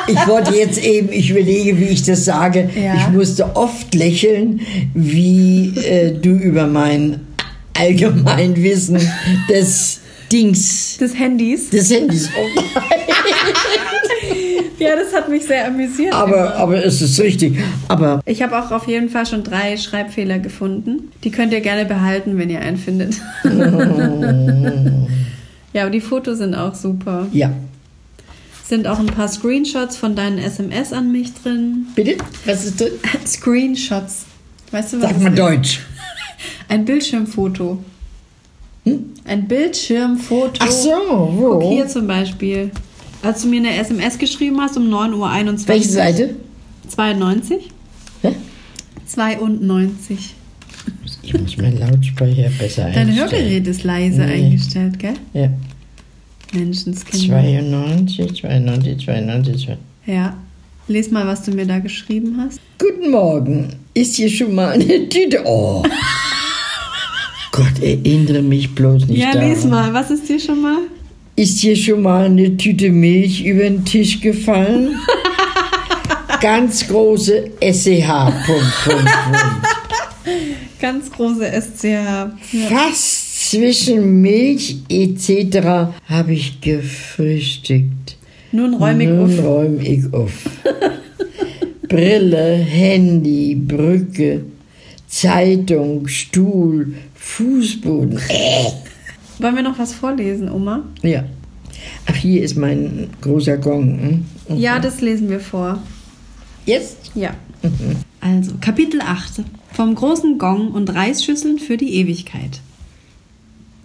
[0.08, 2.68] Ich wollte jetzt eben, ich überlege, wie ich das sage.
[2.74, 2.94] Ja.
[2.96, 4.60] Ich musste oft lächeln,
[4.94, 7.20] wie äh, du über mein
[7.78, 8.98] Allgemeinwissen
[9.48, 10.00] des
[10.32, 11.70] Dings, Des Handys.
[11.70, 12.28] des Handys.
[12.36, 12.60] Oh,
[14.78, 16.12] Ja, das hat mich sehr amüsiert.
[16.12, 17.58] aber, aber es ist richtig.
[17.88, 21.10] Aber Ich habe auch auf jeden Fall schon drei Schreibfehler gefunden.
[21.24, 23.14] Die könnt ihr gerne behalten, wenn ihr einen findet.
[25.72, 27.26] ja, aber die Fotos sind auch super.
[27.32, 27.50] ja,
[28.68, 31.86] Sind auch ein paar Screenshots von deinen SMS an mich drin.
[31.94, 32.16] bitte?
[32.44, 32.90] Was ist das?
[33.32, 34.24] Screenshots.
[34.72, 35.10] Weißt du was?
[35.10, 35.38] Sag mal ist?
[35.38, 35.80] Deutsch.
[36.68, 37.78] Ein Bildschirmfoto.
[39.24, 40.60] Ein Bildschirmfoto.
[40.60, 40.68] Hm?
[40.68, 41.58] Ach so, wo?
[41.60, 42.70] Guck hier zum Beispiel.
[43.22, 45.14] Als du mir eine SMS geschrieben hast um 9.21
[45.62, 45.68] Uhr.
[45.68, 46.36] Welche Seite?
[46.88, 47.70] 92?
[48.22, 48.32] Hä?
[49.06, 50.34] 92.
[51.22, 53.16] Ich muss meinen Lautsprecher besser Dein einstellen.
[53.30, 54.44] Hörgerät ist leise Nee.
[54.44, 55.14] eingestellt, gell?
[55.32, 55.50] Ja.
[56.52, 57.40] Menschenskinder.
[57.40, 59.68] 92, 92, 92, 92.
[60.06, 60.36] Ja.
[60.88, 62.60] Lies mal, was du mir da geschrieben hast.
[62.78, 63.74] Guten Morgen.
[63.92, 65.42] Ist hier schon mal eine Tüte?
[65.44, 65.82] Oh.
[67.52, 69.48] Gott, erinnere mich bloß nicht ja, daran.
[69.48, 69.92] lies mal.
[69.92, 70.78] Was ist dir schon mal?
[71.34, 74.96] Ist hier schon mal eine Tüte Milch über den Tisch gefallen?
[76.40, 78.06] Ganz große SCH.
[78.46, 79.66] Punkt, Punkt, Punkt.
[80.78, 81.84] Ganz große SCH.
[81.84, 82.30] Ja.
[82.68, 85.94] Fast zwischen Milch etc.
[86.08, 88.16] habe ich gefrühstückt.
[88.52, 89.44] Nun räum ich Nun auf.
[89.44, 90.32] räum ich auf.
[91.88, 94.42] Brille, Handy, Brücke,
[95.06, 98.18] Zeitung, Stuhl, Fußboden.
[98.28, 98.64] Äh.
[99.38, 100.84] Wollen wir noch was vorlesen, Oma?
[101.02, 101.24] Ja.
[102.06, 104.24] Ach, hier ist mein großer Gong.
[104.48, 104.56] hm?
[104.56, 105.80] Ja, das lesen wir vor.
[106.64, 107.12] Jetzt?
[107.14, 107.34] Ja.
[108.20, 109.42] Also, Kapitel 8.
[109.72, 112.60] Vom großen Gong und Reisschüsseln für die Ewigkeit.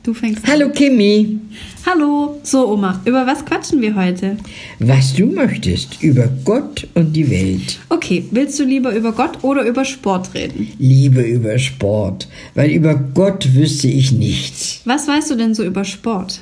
[0.03, 0.51] Du fängst an.
[0.51, 1.39] Hallo Kimi.
[1.85, 2.39] Hallo.
[2.43, 4.37] So, Oma, über was quatschen wir heute?
[4.79, 7.79] Was du möchtest über Gott und die Welt.
[7.89, 10.71] Okay, willst du lieber über Gott oder über Sport reden?
[10.79, 14.81] Liebe über Sport, weil über Gott wüsste ich nichts.
[14.85, 16.39] Was weißt du denn so über Sport?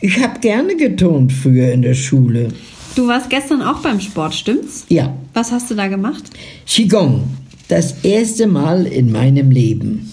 [0.00, 2.48] Ich habe gerne geturnt früher in der Schule.
[2.94, 4.86] Du warst gestern auch beim Sport, stimmt's?
[4.88, 6.24] Ja, Was hast du da gemacht?
[6.66, 7.24] Qigong.
[7.68, 10.10] Das erste Mal in meinem Leben.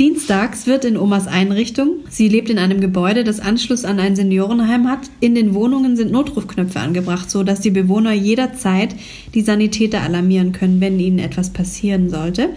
[0.00, 4.88] Dienstags wird in Omas Einrichtung, sie lebt in einem Gebäude, das Anschluss an ein Seniorenheim
[4.88, 8.94] hat, in den Wohnungen sind Notrufknöpfe angebracht, so dass die Bewohner jederzeit
[9.34, 12.48] die Sanitäter alarmieren können, wenn ihnen etwas passieren sollte.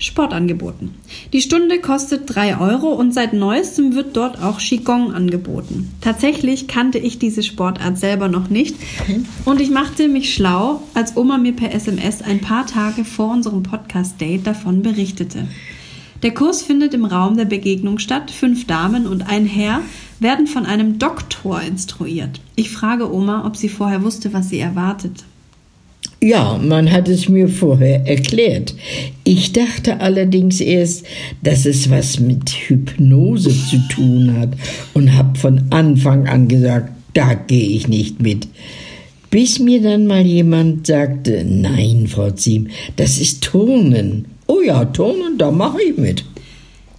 [0.00, 0.96] Sport angeboten.
[1.32, 5.92] Die Stunde kostet 3 Euro und seit neuestem wird dort auch Qigong angeboten.
[6.00, 8.74] Tatsächlich kannte ich diese Sportart selber noch nicht
[9.44, 13.62] und ich machte mich schlau, als Oma mir per SMS ein paar Tage vor unserem
[13.62, 15.46] Podcast-Date davon berichtete.
[16.22, 18.30] Der Kurs findet im Raum der Begegnung statt.
[18.30, 19.82] Fünf Damen und ein Herr
[20.18, 22.40] werden von einem Doktor instruiert.
[22.56, 25.24] Ich frage Oma, ob sie vorher wusste, was sie erwartet.
[26.20, 28.74] Ja, man hat es mir vorher erklärt.
[29.22, 31.06] Ich dachte allerdings erst,
[31.44, 34.50] dass es was mit Hypnose zu tun hat
[34.94, 38.48] und habe von Anfang an gesagt, da gehe ich nicht mit.
[39.30, 44.24] Bis mir dann mal jemand sagte, nein, Frau Ziem, das ist Turnen.
[44.50, 46.24] Oh ja, Turnen, da mache ich mit.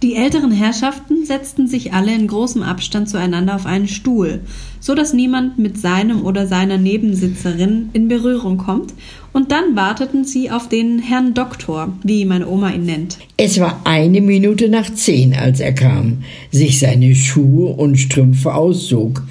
[0.02, 4.40] Die älteren Herrschaften setzten sich alle in großem Abstand zueinander auf einen Stuhl,
[4.78, 8.94] so dass niemand mit seinem oder seiner Nebensitzerin in Berührung kommt,
[9.32, 13.18] und dann warteten sie auf den Herrn Doktor, wie meine Oma ihn nennt.
[13.36, 19.22] Es war eine Minute nach zehn, als er kam, sich seine Schuhe und Strümpfe auszog,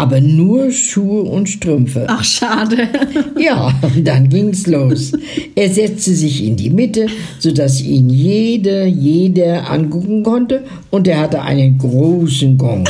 [0.00, 2.06] aber nur Schuhe und Strümpfe.
[2.08, 2.88] Ach, schade.
[3.38, 5.12] Ja, dann ging's los.
[5.54, 7.06] Er setzte sich in die Mitte,
[7.38, 12.88] sodass ihn jede, jeder angucken konnte, und er hatte einen großen Gong.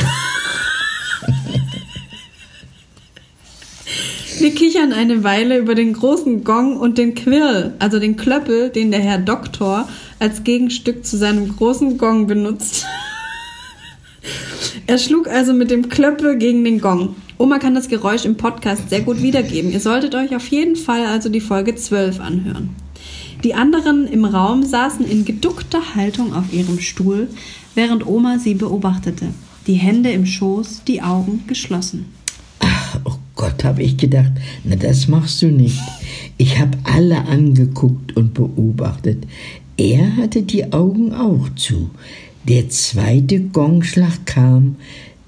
[4.39, 8.91] Wir kichern eine Weile über den großen Gong und den Quirl, also den Klöppel, den
[8.91, 9.87] der Herr Doktor
[10.19, 12.85] als Gegenstück zu seinem großen Gong benutzt.
[14.87, 17.15] Er schlug also mit dem Klöppel gegen den Gong.
[17.37, 19.71] Oma kann das Geräusch im Podcast sehr gut wiedergeben.
[19.71, 22.69] Ihr solltet euch auf jeden Fall also die Folge 12 anhören.
[23.43, 27.29] Die anderen im Raum saßen in geduckter Haltung auf ihrem Stuhl,
[27.73, 29.27] während Oma sie beobachtete.
[29.65, 32.05] Die Hände im Schoß, die Augen geschlossen.
[32.59, 34.31] Ach, oh Gott, habe ich gedacht,
[34.63, 35.81] na das machst du nicht.
[36.37, 39.25] Ich habe alle angeguckt und beobachtet.
[39.77, 41.89] Er hatte die Augen auch zu.
[42.47, 44.77] Der zweite Gongschlag kam,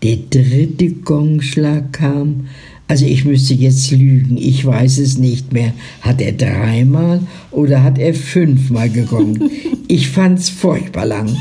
[0.02, 2.47] der dritte Gongschlag kam.
[2.88, 5.73] Also ich müsste jetzt lügen, ich weiß es nicht mehr.
[6.02, 7.21] Hat er dreimal
[7.52, 9.41] oder hat er fünfmal gegongt?
[9.89, 11.38] Ich fand's furchtbar lang.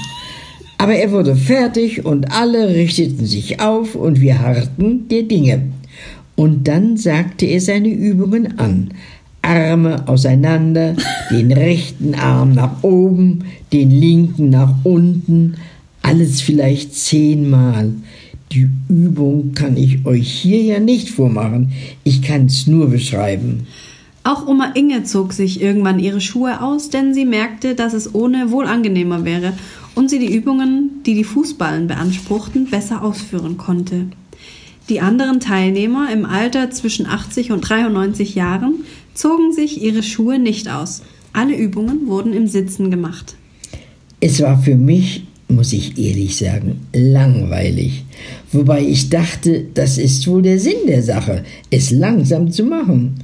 [0.76, 5.62] Aber er wurde fertig und alle richteten sich auf und wir harrten der Dinge.
[6.34, 8.90] Und dann sagte er seine Übungen an.
[9.42, 10.94] Arme auseinander,
[11.30, 15.56] den rechten Arm nach oben, den linken nach unten,
[16.02, 17.92] alles vielleicht zehnmal.
[18.52, 21.72] Die Übung kann ich euch hier ja nicht vormachen,
[22.04, 23.66] ich kann es nur beschreiben.
[24.24, 28.52] Auch Oma Inge zog sich irgendwann ihre Schuhe aus, denn sie merkte, dass es ohne
[28.52, 29.52] wohl angenehmer wäre
[29.96, 34.06] und sie die Übungen, die die Fußballen beanspruchten, besser ausführen konnte.
[34.88, 38.74] Die anderen Teilnehmer im Alter zwischen 80 und 93 Jahren
[39.14, 41.02] zogen sich ihre Schuhe nicht aus.
[41.32, 43.36] Alle Übungen wurden im Sitzen gemacht.
[44.20, 48.04] Es war für mich, muss ich ehrlich sagen, langweilig.
[48.52, 53.14] Wobei ich dachte, das ist wohl der Sinn der Sache, es langsam zu machen.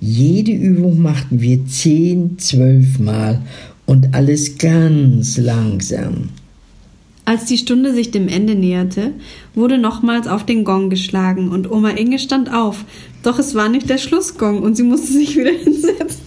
[0.00, 3.42] Jede Übung machten wir zehn, zwölf Mal
[3.86, 6.28] und alles ganz langsam.
[7.26, 9.12] Als die Stunde sich dem Ende näherte,
[9.52, 12.84] wurde nochmals auf den Gong geschlagen und Oma Inge stand auf.
[13.24, 16.20] Doch es war nicht der Schlussgong und sie musste sich wieder hinsetzen.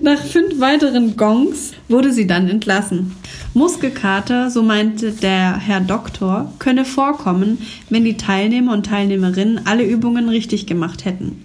[0.00, 3.16] Nach fünf weiteren Gongs wurde sie dann entlassen.
[3.52, 7.58] Muskelkater, so meinte der Herr Doktor, könne vorkommen,
[7.90, 11.42] wenn die Teilnehmer und Teilnehmerinnen alle Übungen richtig gemacht hätten.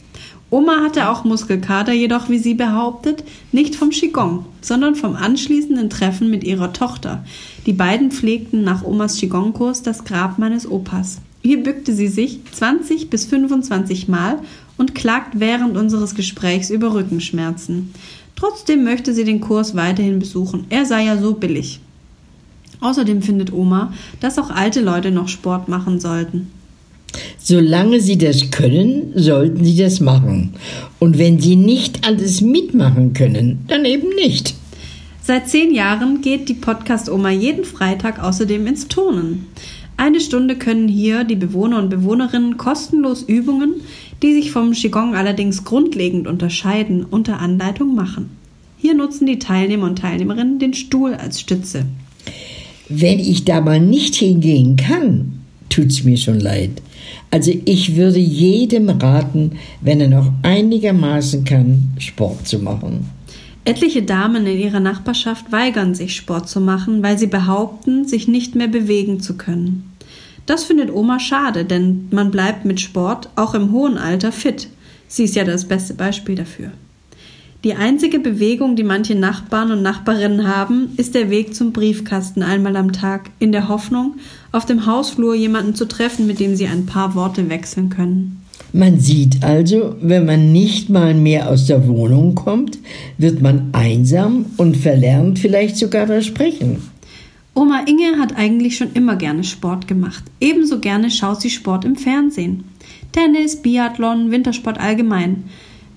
[0.54, 6.30] Oma hatte auch Muskelkater, jedoch, wie sie behauptet, nicht vom Qigong, sondern vom anschließenden Treffen
[6.30, 7.26] mit ihrer Tochter.
[7.66, 11.22] Die beiden pflegten nach Omas Qigong-Kurs das Grab meines Opas.
[11.42, 14.42] Hier bückte sie sich 20 bis 25 Mal
[14.78, 17.92] und klagt während unseres Gesprächs über Rückenschmerzen.
[18.36, 20.66] Trotzdem möchte sie den Kurs weiterhin besuchen.
[20.70, 21.80] Er sei ja so billig.
[22.80, 26.52] Außerdem findet Oma, dass auch alte Leute noch Sport machen sollten.
[27.38, 30.54] Solange Sie das können, sollten Sie das machen.
[31.00, 34.56] Und wenn Sie nicht alles mitmachen können, dann eben nicht.
[35.22, 39.48] Seit zehn Jahren geht die Podcast-Oma jeden Freitag außerdem ins Turnen.
[39.96, 43.76] Eine Stunde können hier die Bewohner und Bewohnerinnen kostenlos Übungen,
[44.22, 48.32] die sich vom Qigong allerdings grundlegend unterscheiden, unter Anleitung machen.
[48.78, 51.86] Hier nutzen die Teilnehmer und Teilnehmerinnen den Stuhl als Stütze.
[52.90, 55.43] Wenn ich da mal nicht hingehen kann,
[55.74, 56.82] tut's mir schon leid.
[57.32, 63.10] Also ich würde jedem raten, wenn er noch einigermaßen kann, Sport zu machen.
[63.66, 68.56] Etliche Damen in ihrer Nachbarschaft weigern sich, Sport zu machen, weil sie behaupten, sich nicht
[68.56, 69.90] mehr bewegen zu können.
[70.46, 74.68] Das findet Oma schade, denn man bleibt mit Sport auch im hohen Alter fit.
[75.08, 76.72] Sie ist ja das beste Beispiel dafür.
[77.64, 82.76] Die einzige Bewegung, die manche Nachbarn und Nachbarinnen haben, ist der Weg zum Briefkasten einmal
[82.76, 84.16] am Tag, in der Hoffnung,
[84.54, 88.40] auf dem Hausflur jemanden zu treffen, mit dem sie ein paar Worte wechseln können.
[88.72, 92.80] Man sieht also, wenn man nicht mal mehr aus der Wohnung kommt,
[93.18, 96.78] wird man einsam und verlernt vielleicht sogar das Sprechen.
[97.56, 100.24] Oma Inge hat eigentlich schon immer gerne Sport gemacht.
[100.40, 102.64] Ebenso gerne schaut sie Sport im Fernsehen.
[103.12, 105.44] Tennis, Biathlon, Wintersport allgemein.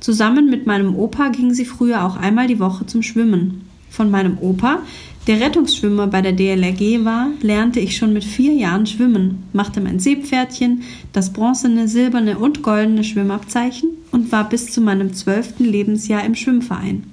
[0.01, 3.63] Zusammen mit meinem Opa ging sie früher auch einmal die Woche zum Schwimmen.
[3.89, 4.81] Von meinem Opa,
[5.27, 9.99] der Rettungsschwimmer bei der DLRG war, lernte ich schon mit vier Jahren schwimmen, machte mein
[9.99, 16.37] Seepferdchen, das bronzene, silberne und goldene Schwimmabzeichen und war bis zu meinem zwölften Lebensjahr im
[16.37, 17.05] Schwimmverein,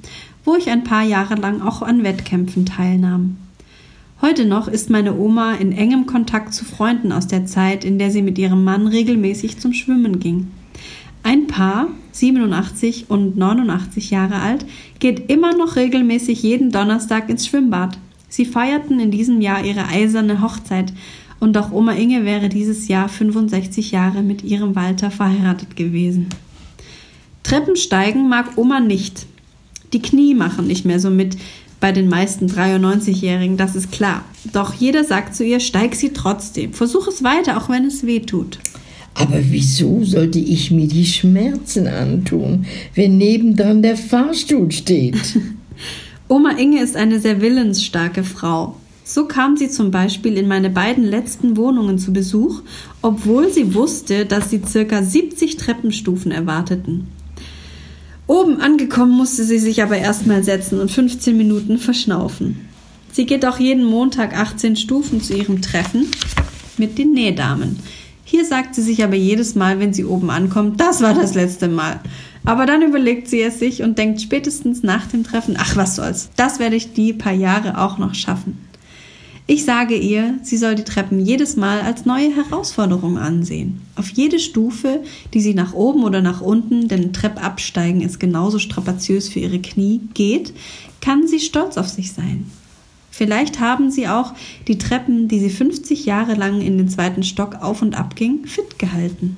[0.46, 3.38] wo ich ein paar Jahre lang auch an Wettkämpfen teilnahm.
[4.22, 8.12] Heute noch ist meine Oma in engem Kontakt zu Freunden aus der Zeit, in der
[8.12, 10.52] sie mit ihrem Mann regelmäßig zum Schwimmen ging.
[11.24, 14.66] Ein Paar, 87 und 89 Jahre alt,
[15.00, 17.98] geht immer noch regelmäßig jeden Donnerstag ins Schwimmbad.
[18.28, 20.92] Sie feierten in diesem Jahr ihre eiserne Hochzeit
[21.40, 26.28] und auch Oma Inge wäre dieses Jahr 65 Jahre mit ihrem Walter verheiratet gewesen.
[27.44, 29.26] Treppensteigen mag Oma nicht.
[29.94, 31.38] Die Knie machen nicht mehr so mit,
[31.80, 34.24] bei den meisten 93-Jährigen, das ist klar.
[34.54, 36.74] Doch jeder sagt zu ihr, steig sie trotzdem.
[36.74, 38.60] Versuch es weiter, auch wenn es weh tut.
[39.16, 45.40] Aber wieso sollte ich mir die Schmerzen antun, wenn nebendran der Fahrstuhl steht?
[46.28, 48.78] Oma Inge ist eine sehr willensstarke Frau.
[49.06, 52.62] So kam sie zum Beispiel in meine beiden letzten Wohnungen zu Besuch,
[53.02, 57.08] obwohl sie wusste, dass sie circa 70 Treppenstufen erwarteten.
[58.28, 62.62] Oben angekommen musste sie sich aber erstmal setzen und 15 Minuten verschnaufen.
[63.12, 66.08] Sie geht auch jeden Montag 18 Stufen zu ihrem Treffen
[66.78, 67.80] mit den Nähdamen.
[68.26, 71.68] Hier sagt sie sich aber jedes Mal, wenn sie oben ankommt, das war das letzte
[71.68, 72.00] Mal.
[72.46, 76.30] Aber dann überlegt sie es sich und denkt spätestens nach dem Treffen, ach was soll's,
[76.36, 78.58] das werde ich die paar Jahre auch noch schaffen.
[79.46, 83.82] Ich sage ihr, sie soll die Treppen jedes Mal als neue Herausforderung ansehen.
[83.98, 85.04] Auf jede Stufe,
[85.34, 90.00] die sie nach oben oder nach unten, denn Treppabsteigen ist genauso strapaziös für ihre Knie,
[90.14, 90.54] geht,
[91.02, 92.46] kann sie stolz auf sich sein.
[93.16, 94.34] Vielleicht haben sie auch
[94.68, 98.48] die Treppen, die sie 50 Jahre lang in den zweiten Stock auf und ab ging,
[98.48, 99.38] fit gehalten.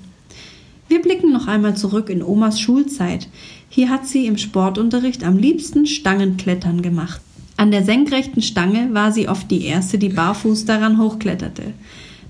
[0.87, 3.27] Wir blicken noch einmal zurück in Omas Schulzeit.
[3.67, 7.19] Hier hat sie im Sportunterricht am liebsten Stangenklettern gemacht.
[7.57, 11.73] An der senkrechten Stange war sie oft die erste, die barfuß daran hochkletterte.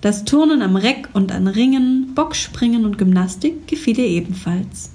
[0.02, 4.95] Das Turnen am Reck und an Ringen, Bockspringen und Gymnastik gefiel ihr ebenfalls.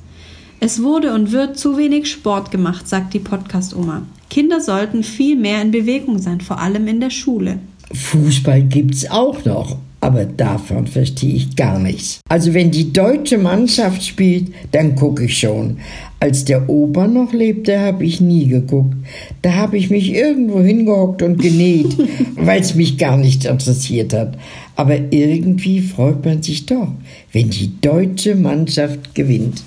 [0.62, 4.02] Es wurde und wird zu wenig Sport gemacht, sagt die Podcast-Oma.
[4.28, 7.60] Kinder sollten viel mehr in Bewegung sein, vor allem in der Schule.
[7.94, 12.20] Fußball gibt's auch noch, aber davon verstehe ich gar nichts.
[12.28, 15.78] Also wenn die deutsche Mannschaft spielt, dann gucke ich schon.
[16.20, 18.94] Als der Opa noch lebte, habe ich nie geguckt.
[19.40, 21.96] Da habe ich mich irgendwo hingehockt und genäht,
[22.36, 24.36] weil es mich gar nicht interessiert hat.
[24.76, 26.88] Aber irgendwie freut man sich doch,
[27.32, 29.62] wenn die deutsche Mannschaft gewinnt.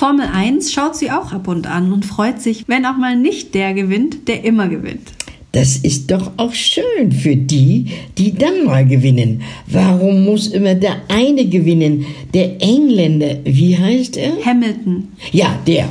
[0.00, 3.54] Formel 1 schaut sie auch ab und an und freut sich, wenn auch mal nicht
[3.54, 5.12] der gewinnt, der immer gewinnt.
[5.52, 9.42] Das ist doch auch schön für die, die dann mal gewinnen.
[9.66, 12.06] Warum muss immer der eine gewinnen?
[12.32, 14.42] Der Engländer, wie heißt er?
[14.42, 15.08] Hamilton.
[15.32, 15.90] Ja, der.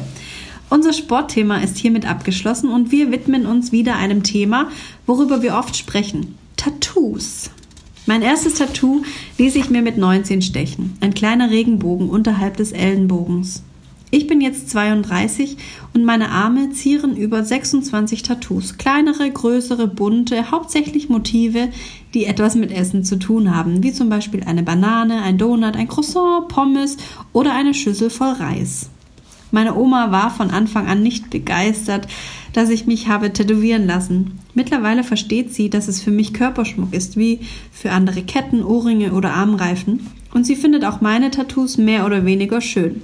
[0.72, 4.72] Unser Sportthema ist hiermit abgeschlossen und wir widmen uns wieder einem Thema,
[5.06, 6.34] worüber wir oft sprechen.
[6.58, 7.52] Tattoos.
[8.08, 9.04] Mein erstes Tattoo
[9.38, 10.98] ließ ich mir mit 19 stechen.
[11.00, 13.62] Ein kleiner Regenbogen unterhalb des Ellenbogens.
[14.12, 15.58] Ich bin jetzt 32
[15.94, 18.78] und meine Arme zieren über 26 Tattoos.
[18.78, 21.70] Kleinere, größere, bunte, hauptsächlich Motive,
[22.16, 25.88] die etwas mit Essen zu tun haben, wie zum Beispiel eine Banane, ein Donut, ein
[25.88, 26.98] Croissant, Pommes
[27.34, 28.90] oder eine Schüssel voll Reis.
[29.52, 32.08] Meine Oma war von Anfang an nicht begeistert,
[32.54, 34.40] dass ich mich habe tätowieren lassen.
[34.56, 37.42] Mittlerweile versteht sie, dass es für mich Körperschmuck ist, wie
[37.72, 40.08] für andere Ketten, Ohrringe oder Armreifen.
[40.34, 43.02] Und sie findet auch meine Tattoos mehr oder weniger schön.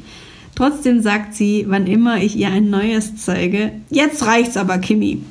[0.56, 5.22] Trotzdem sagt sie, wann immer ich ihr ein neues zeige, jetzt reicht's aber, Kimi.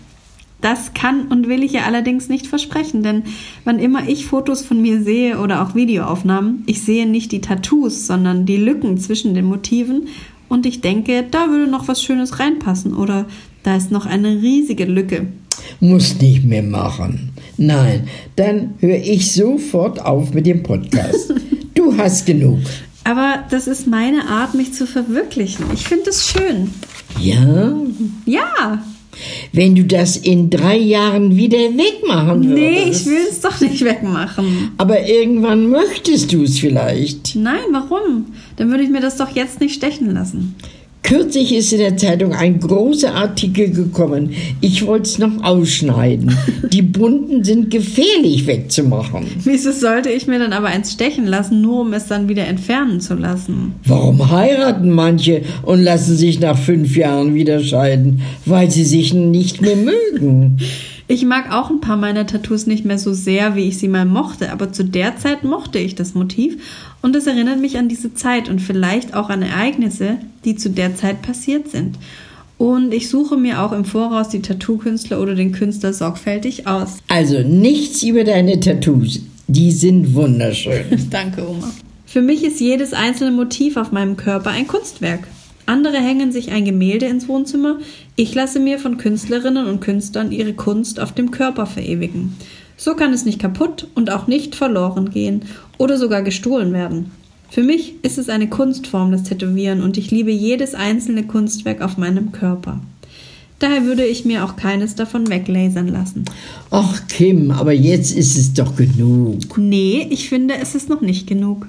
[0.60, 3.24] Das kann und will ich ihr allerdings nicht versprechen, denn
[3.64, 8.06] wann immer ich Fotos von mir sehe oder auch Videoaufnahmen, ich sehe nicht die Tattoos,
[8.06, 10.08] sondern die Lücken zwischen den Motiven
[10.48, 13.26] und ich denke, da würde noch was Schönes reinpassen oder
[13.62, 15.26] da ist noch eine riesige Lücke.
[15.80, 17.30] Muss nicht mehr machen.
[17.56, 21.34] Nein, dann höre ich sofort auf mit dem Podcast.
[21.74, 22.60] Du hast genug.
[23.04, 25.66] Aber das ist meine Art, mich zu verwirklichen.
[25.74, 26.70] Ich finde es schön.
[27.20, 27.74] Ja?
[28.24, 28.82] Ja.
[29.52, 32.56] Wenn du das in drei Jahren wieder wegmachen würdest.
[32.56, 34.72] Nee, ich will es doch nicht wegmachen.
[34.78, 37.36] Aber irgendwann möchtest du es vielleicht.
[37.36, 38.26] Nein, warum?
[38.56, 40.56] Dann würde ich mir das doch jetzt nicht stechen lassen.
[41.04, 44.30] Kürzlich ist in der Zeitung ein großer Artikel gekommen.
[44.62, 46.34] Ich wollte es noch ausschneiden.
[46.72, 49.26] Die bunten sind gefährlich wegzumachen.
[49.44, 53.02] Wieso sollte ich mir dann aber eins stechen lassen, nur um es dann wieder entfernen
[53.02, 53.74] zu lassen?
[53.84, 58.22] Warum heiraten manche und lassen sich nach fünf Jahren wieder scheiden?
[58.46, 60.56] Weil sie sich nicht mehr mögen.
[61.06, 64.06] Ich mag auch ein paar meiner Tattoos nicht mehr so sehr, wie ich sie mal
[64.06, 66.56] mochte, aber zu der Zeit mochte ich das Motiv
[67.02, 70.96] und es erinnert mich an diese Zeit und vielleicht auch an Ereignisse, die zu der
[70.96, 71.98] Zeit passiert sind.
[72.56, 76.98] Und ich suche mir auch im Voraus die Tattoo-Künstler oder den Künstler sorgfältig aus.
[77.08, 79.20] Also nichts über deine Tattoos.
[79.48, 80.84] Die sind wunderschön.
[81.10, 81.70] Danke, Oma.
[82.06, 85.26] Für mich ist jedes einzelne Motiv auf meinem Körper ein Kunstwerk.
[85.66, 87.78] Andere hängen sich ein Gemälde ins Wohnzimmer,
[88.16, 92.36] ich lasse mir von Künstlerinnen und Künstlern ihre Kunst auf dem Körper verewigen.
[92.76, 95.42] So kann es nicht kaputt und auch nicht verloren gehen
[95.78, 97.12] oder sogar gestohlen werden.
[97.50, 101.96] Für mich ist es eine Kunstform, das Tätowieren, und ich liebe jedes einzelne Kunstwerk auf
[101.96, 102.80] meinem Körper.
[103.60, 106.24] Daher würde ich mir auch keines davon weglasern lassen.
[106.70, 109.56] Ach Kim, aber jetzt ist es doch genug.
[109.56, 111.68] Nee, ich finde, es ist noch nicht genug.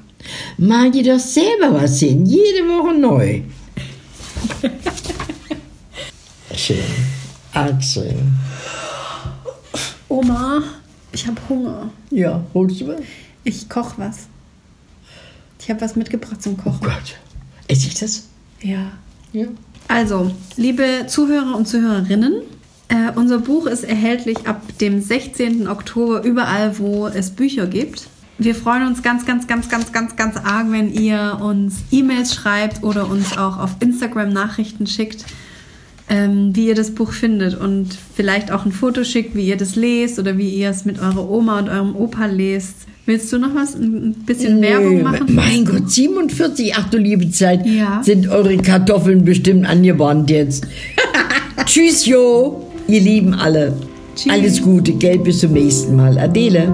[0.58, 3.42] Mal dir doch selber was hin, jede Woche neu.
[6.56, 6.78] Schön.
[7.54, 8.16] Axel.
[10.10, 10.62] Oma,
[11.12, 11.90] ich habe Hunger.
[12.12, 13.02] Ja, holst du was?
[13.44, 14.28] Ich koche was.
[15.60, 16.80] Ich habe was mitgebracht zum Oh Kochen.
[16.82, 17.16] Gott.
[17.68, 18.28] Esse ich das?
[18.62, 18.92] Ja.
[19.34, 19.48] Ja.
[19.88, 22.42] Also, liebe Zuhörer und Zuhörerinnen,
[22.88, 25.68] äh, unser Buch ist erhältlich ab dem 16.
[25.68, 28.08] Oktober überall, wo es Bücher gibt.
[28.38, 32.84] Wir freuen uns ganz, ganz, ganz, ganz, ganz, ganz arg, wenn ihr uns E-Mails schreibt
[32.84, 35.24] oder uns auch auf Instagram Nachrichten schickt,
[36.10, 39.76] ähm, wie ihr das Buch findet und vielleicht auch ein Foto schickt, wie ihr das
[39.76, 42.76] lest oder wie ihr es mit eurer Oma und eurem Opa lest.
[43.06, 45.34] Willst du noch was, ein bisschen Werbung machen?
[45.34, 48.02] Mein Gott, 47, ach du liebe Zeit, Ja.
[48.04, 50.68] sind eure Kartoffeln bestimmt angebrannt jetzt.
[51.66, 53.78] Tschüss, Jo, ihr Lieben alle.
[54.16, 54.32] Tschüss.
[54.32, 56.18] Alles Gute, Geld bis zum nächsten Mal.
[56.18, 56.74] Adele.